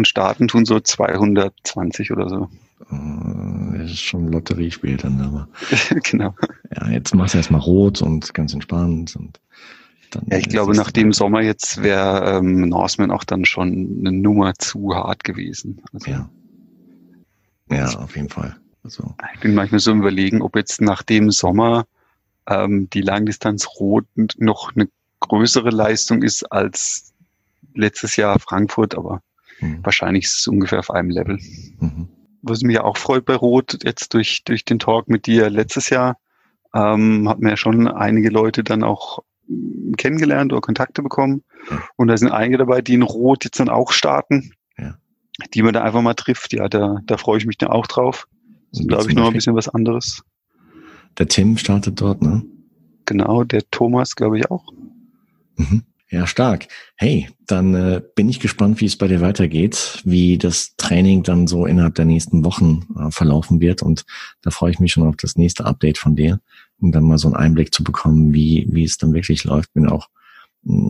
und 0.00 0.08
starten 0.08 0.48
tun 0.48 0.64
so 0.64 0.80
220 0.80 2.10
oder 2.10 2.28
so. 2.28 2.48
Äh, 2.90 3.78
das 3.78 3.92
ist 3.92 4.00
schon 4.00 4.26
ein 4.26 4.32
Lotteriespiel 4.32 4.96
dann, 4.96 5.20
aber. 5.20 5.48
genau. 6.02 6.34
Ja, 6.74 6.88
jetzt 6.88 7.14
machst 7.14 7.34
du 7.34 7.38
erstmal 7.38 7.60
rot 7.60 8.02
und 8.02 8.32
ganz 8.34 8.52
entspannt 8.52 9.14
und 9.16 9.40
dann. 10.10 10.24
Ja, 10.30 10.38
ich 10.38 10.48
glaube, 10.48 10.74
nach 10.74 10.90
dem 10.90 11.12
Sommer 11.12 11.42
jetzt 11.42 11.82
wäre 11.82 12.38
ähm, 12.38 12.68
Norseman 12.68 13.10
auch 13.10 13.24
dann 13.24 13.44
schon 13.44 13.98
eine 14.00 14.12
Nummer 14.12 14.54
zu 14.54 14.94
hart 14.94 15.22
gewesen. 15.22 15.82
Also, 15.92 16.10
ja. 16.10 16.30
Ja, 17.70 17.86
auf 17.98 18.16
jeden 18.16 18.30
Fall. 18.30 18.56
Also. 18.82 19.14
Ich 19.34 19.40
bin 19.40 19.54
manchmal 19.54 19.80
so 19.80 19.92
überlegen, 19.92 20.42
ob 20.42 20.56
jetzt 20.56 20.80
nach 20.80 21.02
dem 21.02 21.30
Sommer 21.30 21.86
ähm, 22.46 22.88
die 22.90 23.02
Langdistanz 23.02 23.66
Rot 23.78 24.06
noch 24.38 24.74
eine 24.74 24.88
größere 25.20 25.70
Leistung 25.70 26.22
ist 26.22 26.50
als 26.50 27.12
letztes 27.74 28.16
Jahr 28.16 28.38
Frankfurt, 28.38 28.96
aber 28.96 29.22
Mhm. 29.60 29.80
Wahrscheinlich 29.82 30.24
ist 30.24 30.40
es 30.40 30.46
ungefähr 30.46 30.78
auf 30.78 30.90
einem 30.90 31.10
Level. 31.10 31.38
Mhm. 31.78 32.08
Was 32.42 32.62
mich 32.62 32.80
auch 32.80 32.96
freut 32.96 33.24
bei 33.26 33.34
Rot, 33.34 33.78
jetzt 33.84 34.14
durch, 34.14 34.42
durch 34.44 34.64
den 34.64 34.78
Talk 34.78 35.08
mit 35.08 35.26
dir 35.26 35.50
letztes 35.50 35.90
Jahr, 35.90 36.18
ähm, 36.74 37.28
hat 37.28 37.40
mir 37.40 37.50
ja 37.50 37.56
schon 37.56 37.86
einige 37.88 38.30
Leute 38.30 38.64
dann 38.64 38.82
auch 38.82 39.20
kennengelernt 39.96 40.52
oder 40.52 40.60
Kontakte 40.60 41.02
bekommen. 41.02 41.42
Ja. 41.70 41.82
Und 41.96 42.08
da 42.08 42.16
sind 42.16 42.30
einige 42.30 42.58
dabei, 42.58 42.80
die 42.80 42.94
in 42.94 43.02
Rot 43.02 43.44
jetzt 43.44 43.60
dann 43.60 43.68
auch 43.68 43.92
starten, 43.92 44.52
ja. 44.78 44.94
die 45.52 45.62
man 45.62 45.74
da 45.74 45.82
einfach 45.82 46.02
mal 46.02 46.14
trifft. 46.14 46.52
Ja, 46.52 46.68
da, 46.68 47.00
da 47.04 47.16
freue 47.16 47.38
ich 47.38 47.46
mich 47.46 47.58
dann 47.58 47.70
auch 47.70 47.86
drauf. 47.86 48.26
Das 48.70 48.80
ist, 48.80 48.88
glaube 48.88 49.08
ich, 49.08 49.16
noch 49.16 49.26
ein 49.28 49.32
bisschen 49.32 49.54
was 49.56 49.68
anderes. 49.68 50.22
Der 51.18 51.28
Tim 51.28 51.56
startet 51.56 52.00
dort, 52.00 52.22
ne? 52.22 52.42
Genau, 53.06 53.44
der 53.44 53.62
Thomas, 53.70 54.14
glaube 54.14 54.38
ich, 54.38 54.50
auch. 54.50 54.64
Mhm. 55.56 55.82
Ja, 56.10 56.26
stark. 56.26 56.66
Hey, 56.96 57.28
dann 57.46 57.74
äh, 57.74 58.02
bin 58.16 58.28
ich 58.28 58.40
gespannt, 58.40 58.80
wie 58.80 58.86
es 58.86 58.96
bei 58.96 59.06
dir 59.06 59.20
weitergeht, 59.20 60.02
wie 60.04 60.38
das 60.38 60.74
Training 60.76 61.22
dann 61.22 61.46
so 61.46 61.66
innerhalb 61.66 61.94
der 61.94 62.04
nächsten 62.04 62.44
Wochen 62.44 62.86
äh, 62.98 63.12
verlaufen 63.12 63.60
wird. 63.60 63.82
Und 63.82 64.04
da 64.42 64.50
freue 64.50 64.72
ich 64.72 64.80
mich 64.80 64.92
schon 64.92 65.06
auf 65.06 65.14
das 65.16 65.36
nächste 65.36 65.66
Update 65.66 65.98
von 65.98 66.16
dir, 66.16 66.40
um 66.80 66.90
dann 66.90 67.04
mal 67.04 67.18
so 67.18 67.28
einen 67.28 67.36
Einblick 67.36 67.72
zu 67.72 67.84
bekommen, 67.84 68.34
wie, 68.34 68.66
wie 68.70 68.82
es 68.82 68.98
dann 68.98 69.14
wirklich 69.14 69.44
läuft. 69.44 69.72
Bin 69.72 69.88
auch 69.88 70.08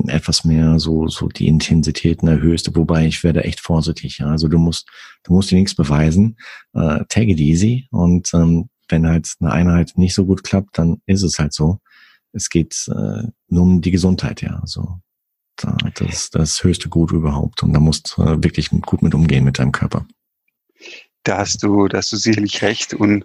etwas 0.08 0.44
mehr 0.44 0.78
so, 0.78 1.06
so 1.08 1.28
die 1.28 1.46
Intensitäten 1.46 2.28
erhöhst, 2.28 2.74
wobei 2.74 3.06
ich 3.06 3.22
werde 3.22 3.44
echt 3.44 3.60
vorsichtig. 3.60 4.18
Ja. 4.18 4.26
Also 4.26 4.48
du 4.48 4.58
musst, 4.58 4.88
du 5.22 5.32
musst 5.32 5.50
dir 5.50 5.58
nichts 5.58 5.74
beweisen. 5.74 6.36
Äh, 6.74 7.04
take 7.08 7.30
it 7.30 7.38
easy. 7.38 7.86
Und 7.90 8.32
ähm, 8.34 8.68
wenn 8.88 9.06
halt 9.06 9.32
eine 9.40 9.52
Einheit 9.52 9.92
nicht 9.96 10.14
so 10.14 10.26
gut 10.26 10.42
klappt, 10.42 10.78
dann 10.78 11.00
ist 11.06 11.22
es 11.22 11.38
halt 11.38 11.52
so. 11.52 11.78
Es 12.32 12.48
geht 12.48 12.86
äh, 12.88 13.28
nur 13.48 13.62
um 13.62 13.80
die 13.80 13.90
Gesundheit, 13.90 14.42
ja. 14.42 14.58
Also 14.60 15.00
das, 15.96 16.30
das 16.30 16.64
höchste 16.64 16.88
Gut 16.88 17.12
überhaupt. 17.12 17.62
Und 17.62 17.72
da 17.72 17.80
musst 17.80 18.14
du 18.16 18.22
wirklich 18.42 18.70
gut 18.70 19.02
mit 19.02 19.14
umgehen 19.14 19.44
mit 19.44 19.58
deinem 19.58 19.72
Körper. 19.72 20.06
Da 21.22 21.38
hast 21.38 21.62
du, 21.62 21.86
da 21.86 21.98
hast 21.98 22.12
du 22.12 22.16
sicherlich 22.16 22.62
recht. 22.62 22.94
Und 22.94 23.24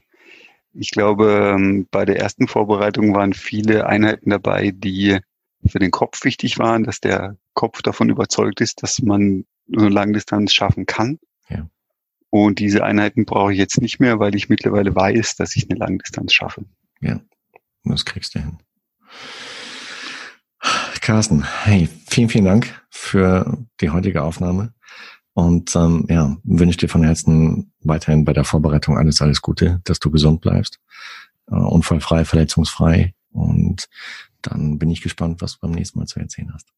ich 0.74 0.92
glaube, 0.92 1.54
ähm, 1.56 1.88
bei 1.90 2.06
der 2.06 2.20
ersten 2.20 2.48
Vorbereitung 2.48 3.16
waren 3.16 3.34
viele 3.34 3.88
Einheiten 3.88 4.30
dabei, 4.30 4.72
die 4.72 5.20
für 5.68 5.80
den 5.80 5.92
Kopf 5.92 6.24
wichtig 6.24 6.60
waren, 6.60 6.84
dass 6.84 7.00
der 7.00 7.38
Kopf 7.54 7.82
davon 7.82 8.10
überzeugt 8.10 8.62
ist, 8.62 8.84
dass 8.84 9.02
man 9.02 9.46
so 9.68 9.80
eine 9.80 9.90
Langdistanz 9.90 10.54
schaffen 10.54 10.86
kann. 10.86 11.20
Ja. 11.50 11.68
Und 12.30 12.60
diese 12.60 12.84
Einheiten 12.84 13.26
brauche 13.26 13.54
ich 13.54 13.60
jetzt 13.60 13.82
nicht 13.82 14.00
mehr, 14.00 14.20
weil 14.20 14.36
ich 14.36 14.50
mittlerweile 14.50 14.96
weiß, 14.96 15.36
dass 15.36 15.56
ich 15.56 15.70
eine 15.70 15.80
Langdistanz 15.80 16.34
schaffe. 16.34 16.66
Ja, 17.02 17.20
das 17.84 18.06
kriegst 18.06 18.36
du 18.36 18.40
hin. 18.40 18.58
Carsten, 21.02 21.46
hey, 21.64 21.88
vielen, 22.08 22.30
vielen 22.30 22.46
Dank 22.46 22.82
für 22.90 23.66
die 23.80 23.92
heutige 23.92 24.24
Aufnahme. 24.24 24.74
Und 25.34 25.76
ähm, 25.76 26.08
ja, 26.10 26.36
wünsche 26.44 26.80
dir 26.80 26.88
von 26.88 27.04
Herzen 27.04 27.72
weiterhin 27.82 28.26
bei 28.26 28.34
der 28.34 28.46
Vorbereitung 28.46 28.98
alles, 28.98 29.22
alles 29.22 29.42
Gute, 29.42 29.82
dass 29.84 30.00
du 30.00 30.10
gesund 30.10 30.42
bleibst, 30.42 30.80
äh, 31.52 31.56
unfallfrei, 31.56 32.26
verletzungsfrei. 32.26 33.14
Und 33.32 33.88
dann 34.48 34.78
bin 34.80 34.90
ich 34.90 35.02
gespannt, 35.02 35.42
was 35.42 35.54
du 35.54 35.60
beim 35.62 35.72
nächsten 35.72 36.00
Mal 36.00 36.06
zu 36.06 36.20
erzählen 36.20 36.54
hast. 36.54 36.70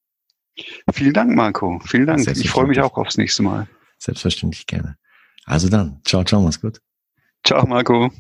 Vielen 0.92 1.14
Dank, 1.14 1.36
Marco. 1.36 1.80
Vielen 1.86 2.08
Dank. 2.08 2.28
Ich 2.28 2.50
freue 2.50 2.68
mich 2.68 2.82
auch 2.82 2.98
aufs 2.98 3.18
nächste 3.18 3.44
Mal. 3.44 3.68
Selbstverständlich 4.00 4.66
gerne. 4.66 4.98
Also 5.46 5.70
dann, 5.70 6.02
ciao, 6.04 6.24
ciao, 6.24 6.42
mach's 6.42 6.60
gut. 6.60 6.82
Ciao, 7.44 7.66
Marco. 7.66 8.12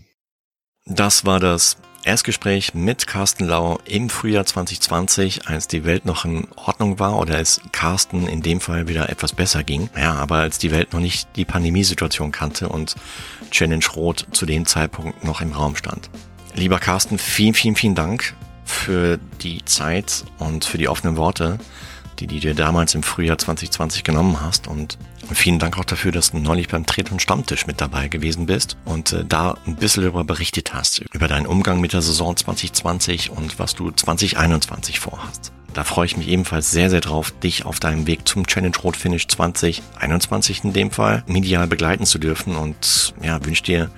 Das 0.85 1.25
war 1.25 1.39
das 1.39 1.77
Erstgespräch 2.03 2.73
mit 2.73 3.05
Carsten 3.07 3.45
Lau 3.45 3.79
im 3.83 4.09
Frühjahr 4.09 4.45
2020, 4.45 5.47
als 5.47 5.67
die 5.67 5.83
Welt 5.83 6.05
noch 6.05 6.23
in 6.23 6.47
Ordnung 6.55 6.99
war 6.99 7.19
oder 7.19 7.39
es 7.39 7.59
Carsten 7.73 8.27
in 8.27 8.41
dem 8.41 8.61
Fall 8.61 8.87
wieder 8.87 9.09
etwas 9.09 9.33
besser 9.33 9.63
ging. 9.63 9.89
Ja, 9.97 10.13
aber 10.13 10.37
als 10.37 10.57
die 10.57 10.71
Welt 10.71 10.93
noch 10.93 11.01
nicht 11.01 11.27
die 11.35 11.43
Pandemiesituation 11.43 12.31
kannte 12.31 12.69
und 12.69 12.95
Challenge 13.51 13.85
Rot 13.95 14.27
zu 14.31 14.45
dem 14.45 14.65
Zeitpunkt 14.65 15.25
noch 15.25 15.41
im 15.41 15.51
Raum 15.51 15.75
stand. 15.75 16.09
Lieber 16.55 16.79
Carsten, 16.79 17.17
vielen, 17.17 17.53
vielen, 17.53 17.75
vielen 17.75 17.95
Dank 17.95 18.33
für 18.67 19.17
die 19.41 19.63
Zeit 19.65 20.25
und 20.37 20.65
für 20.65 20.77
die 20.77 20.89
offenen 20.89 21.17
Worte 21.17 21.57
die, 22.19 22.27
die 22.27 22.39
dir 22.39 22.55
damals 22.55 22.95
im 22.95 23.03
Frühjahr 23.03 23.37
2020 23.37 24.03
genommen 24.03 24.41
hast. 24.41 24.67
Und 24.67 24.97
vielen 25.31 25.59
Dank 25.59 25.77
auch 25.77 25.85
dafür, 25.85 26.11
dass 26.11 26.31
du 26.31 26.39
neulich 26.39 26.67
beim 26.67 26.85
Tret- 26.85 27.11
und 27.11 27.21
Stammtisch 27.21 27.67
mit 27.67 27.81
dabei 27.81 28.07
gewesen 28.07 28.45
bist 28.45 28.77
und 28.85 29.13
äh, 29.13 29.25
da 29.25 29.57
ein 29.65 29.75
bisschen 29.75 30.03
darüber 30.03 30.23
berichtet 30.23 30.73
hast, 30.73 31.03
über 31.13 31.27
deinen 31.27 31.47
Umgang 31.47 31.79
mit 31.79 31.93
der 31.93 32.01
Saison 32.01 32.35
2020 32.35 33.31
und 33.31 33.59
was 33.59 33.75
du 33.75 33.91
2021 33.91 34.99
vorhast. 34.99 35.51
Da 35.73 35.83
freue 35.83 36.07
ich 36.07 36.17
mich 36.17 36.27
ebenfalls 36.27 36.71
sehr, 36.71 36.89
sehr 36.89 37.01
drauf, 37.01 37.31
dich 37.31 37.65
auf 37.65 37.79
deinem 37.79 38.07
Weg 38.07 38.27
zum 38.27 38.47
Challenge 38.47 38.75
Rot 38.83 38.97
Finish 38.97 39.27
2021 39.27 40.63
in 40.63 40.73
dem 40.73 40.89
Fall 40.89 41.23
medial 41.27 41.67
begleiten 41.67 42.05
zu 42.05 42.17
dürfen 42.17 42.55
und 42.55 43.13
ja, 43.21 43.43
wünsche 43.45 43.63
dir 43.63 43.91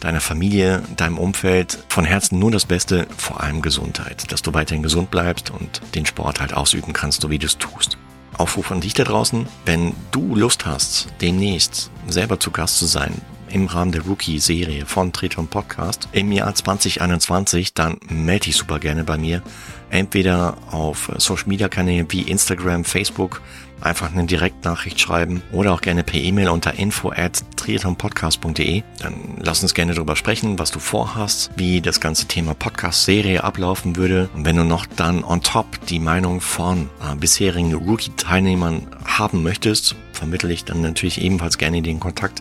deiner 0.00 0.20
Familie, 0.20 0.82
deinem 0.96 1.18
Umfeld 1.18 1.78
von 1.88 2.04
Herzen 2.04 2.38
nur 2.38 2.50
das 2.50 2.66
Beste, 2.66 3.06
vor 3.16 3.42
allem 3.42 3.62
Gesundheit, 3.62 4.30
dass 4.30 4.42
du 4.42 4.54
weiterhin 4.54 4.82
gesund 4.82 5.10
bleibst 5.10 5.50
und 5.50 5.80
den 5.94 6.06
Sport 6.06 6.40
halt 6.40 6.54
ausüben 6.54 6.92
kannst, 6.92 7.22
so 7.22 7.30
wie 7.30 7.38
du 7.38 7.46
es 7.46 7.58
tust. 7.58 7.98
Aufruf 8.38 8.70
an 8.70 8.80
dich 8.80 8.94
da 8.94 9.04
draußen, 9.04 9.46
wenn 9.64 9.94
du 10.10 10.34
Lust 10.34 10.66
hast, 10.66 11.08
demnächst 11.20 11.90
selber 12.06 12.38
zu 12.38 12.50
Gast 12.50 12.78
zu 12.78 12.86
sein 12.86 13.14
im 13.48 13.66
Rahmen 13.66 13.92
der 13.92 14.02
Rookie-Serie 14.02 14.86
von 14.86 15.12
Triton 15.12 15.46
Podcast 15.46 16.08
im 16.12 16.32
Jahr 16.32 16.54
2021, 16.54 17.74
dann 17.74 17.98
melde 18.08 18.46
dich 18.46 18.56
super 18.56 18.78
gerne 18.78 19.04
bei 19.04 19.16
mir. 19.16 19.42
Entweder 19.88 20.56
auf 20.70 21.10
Social-Media-Kanälen 21.16 22.10
wie 22.10 22.22
Instagram, 22.22 22.84
Facebook, 22.84 23.40
einfach 23.80 24.12
eine 24.12 24.24
Direktnachricht 24.24 25.00
schreiben 25.00 25.42
oder 25.52 25.72
auch 25.72 25.80
gerne 25.80 26.02
per 26.02 26.20
E-Mail 26.20 26.48
unter 26.48 26.74
info 26.74 27.10
at 27.10 27.42
triathlonpodcast.de. 27.56 28.82
Dann 29.00 29.14
lass 29.38 29.62
uns 29.62 29.74
gerne 29.74 29.94
darüber 29.94 30.16
sprechen, 30.16 30.58
was 30.58 30.70
du 30.70 30.78
vorhast, 30.78 31.50
wie 31.56 31.80
das 31.80 32.00
ganze 32.00 32.26
Thema 32.26 32.54
Podcast-Serie 32.54 33.44
ablaufen 33.44 33.96
würde. 33.96 34.28
Und 34.34 34.44
wenn 34.44 34.56
du 34.56 34.64
noch 34.64 34.86
dann 34.86 35.24
on 35.24 35.42
top 35.42 35.66
die 35.86 35.98
Meinung 35.98 36.40
von 36.40 36.88
äh, 37.00 37.14
bisherigen 37.16 37.74
Rookie-Teilnehmern 37.74 38.86
haben 39.04 39.42
möchtest, 39.42 39.96
vermittle 40.12 40.52
ich 40.52 40.64
dann 40.64 40.80
natürlich 40.80 41.20
ebenfalls 41.20 41.58
gerne 41.58 41.82
den 41.82 42.00
Kontakt, 42.00 42.40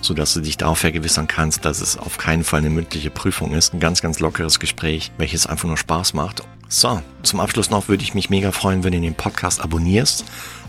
sodass 0.00 0.34
du 0.34 0.40
dich 0.40 0.56
darauf 0.56 0.78
vergewissern 0.78 1.26
kannst, 1.26 1.64
dass 1.64 1.80
es 1.80 1.98
auf 1.98 2.18
keinen 2.18 2.44
Fall 2.44 2.60
eine 2.60 2.70
mündliche 2.70 3.10
Prüfung 3.10 3.52
ist. 3.52 3.74
Ein 3.74 3.80
ganz, 3.80 4.00
ganz 4.00 4.20
lockeres 4.20 4.60
Gespräch, 4.60 5.10
welches 5.18 5.46
einfach 5.46 5.66
nur 5.66 5.76
Spaß 5.76 6.14
macht. 6.14 6.42
So, 6.68 7.00
zum 7.22 7.40
Abschluss 7.40 7.70
noch 7.70 7.88
würde 7.88 8.02
ich 8.02 8.14
mich 8.14 8.30
mega 8.30 8.50
freuen, 8.52 8.82
wenn 8.84 8.92
du 8.92 9.00
den 9.00 9.14
Podcast 9.14 9.60
abonnierst 9.60 10.24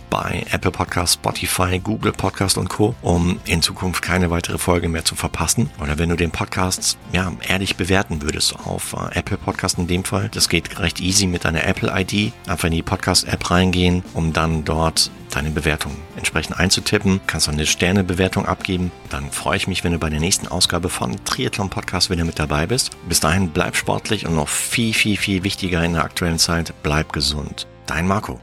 bei 0.10 0.46
Apple 0.52 0.72
Podcast, 0.72 1.16
Spotify, 1.16 1.80
Google 1.80 2.12
Podcast 2.12 2.58
und 2.58 2.70
Co., 2.70 2.96
um 3.02 3.40
in 3.46 3.62
Zukunft 3.62 4.02
keine 4.02 4.30
weitere 4.30 4.58
Folge 4.58 4.90
mehr 4.90 5.06
zu 5.06 5.16
verpassen. 5.16 5.70
Oder 5.82 5.98
wenn 5.98 6.10
du 6.10 6.16
den 6.16 6.32
Podcast 6.32 6.98
ja 7.14 7.32
ehrlich 7.48 7.76
bewerten 7.76 8.22
würdest 8.22 8.56
auf 8.66 8.94
äh, 8.94 9.20
Apple 9.20 9.38
Podcast 9.38 9.78
in 9.78 9.88
dem 9.88 10.04
Fall. 10.04 10.30
Das 10.34 10.50
geht 10.50 10.80
recht 10.80 11.00
easy 11.00 11.28
mit 11.28 11.46
deiner 11.46 11.66
Apple 11.66 11.92
ID. 11.94 12.34
Einfach 12.48 12.66
in 12.66 12.74
die 12.74 12.82
Podcast 12.82 13.28
App 13.28 13.50
reingehen, 13.50 14.04
um 14.14 14.34
dann 14.34 14.64
dort 14.64 15.12
deine 15.32 15.52
Bewertung 15.52 15.96
entsprechend 16.16 16.58
einzutippen. 16.60 17.20
Kannst 17.28 17.48
auch 17.48 17.54
eine 17.54 17.66
Sternebewertung 17.66 18.46
abgeben. 18.46 18.92
Dann 19.10 19.32
freue 19.32 19.58
ich 19.58 19.68
mich, 19.68 19.84
wenn 19.84 19.92
du 19.92 20.00
bei 20.00 20.10
der 20.10 20.20
nächsten 20.20 20.48
Ausgabe 20.48 20.90
von 20.90 21.16
Triathlon 21.26 21.70
Podcast 21.70 22.10
wieder 22.10 22.24
mit 22.24 22.40
dabei 22.40 22.66
bist. 22.66 22.92
Bis 23.08 23.20
dahin 23.20 23.50
bleib 23.50 23.76
sportlich 23.76 24.26
und 24.26 24.36
noch 24.36 24.50
viel, 24.50 24.94
viel, 24.94 25.18
viel 25.18 25.44
wichtiger 25.44 25.84
in 25.84 25.94
der 25.94 26.04
aktuellen 26.04 26.40
Zeit, 26.40 26.74
bleib 26.84 27.14
gesund. 27.14 27.68
Dein 27.86 28.08
Marco. 28.08 28.40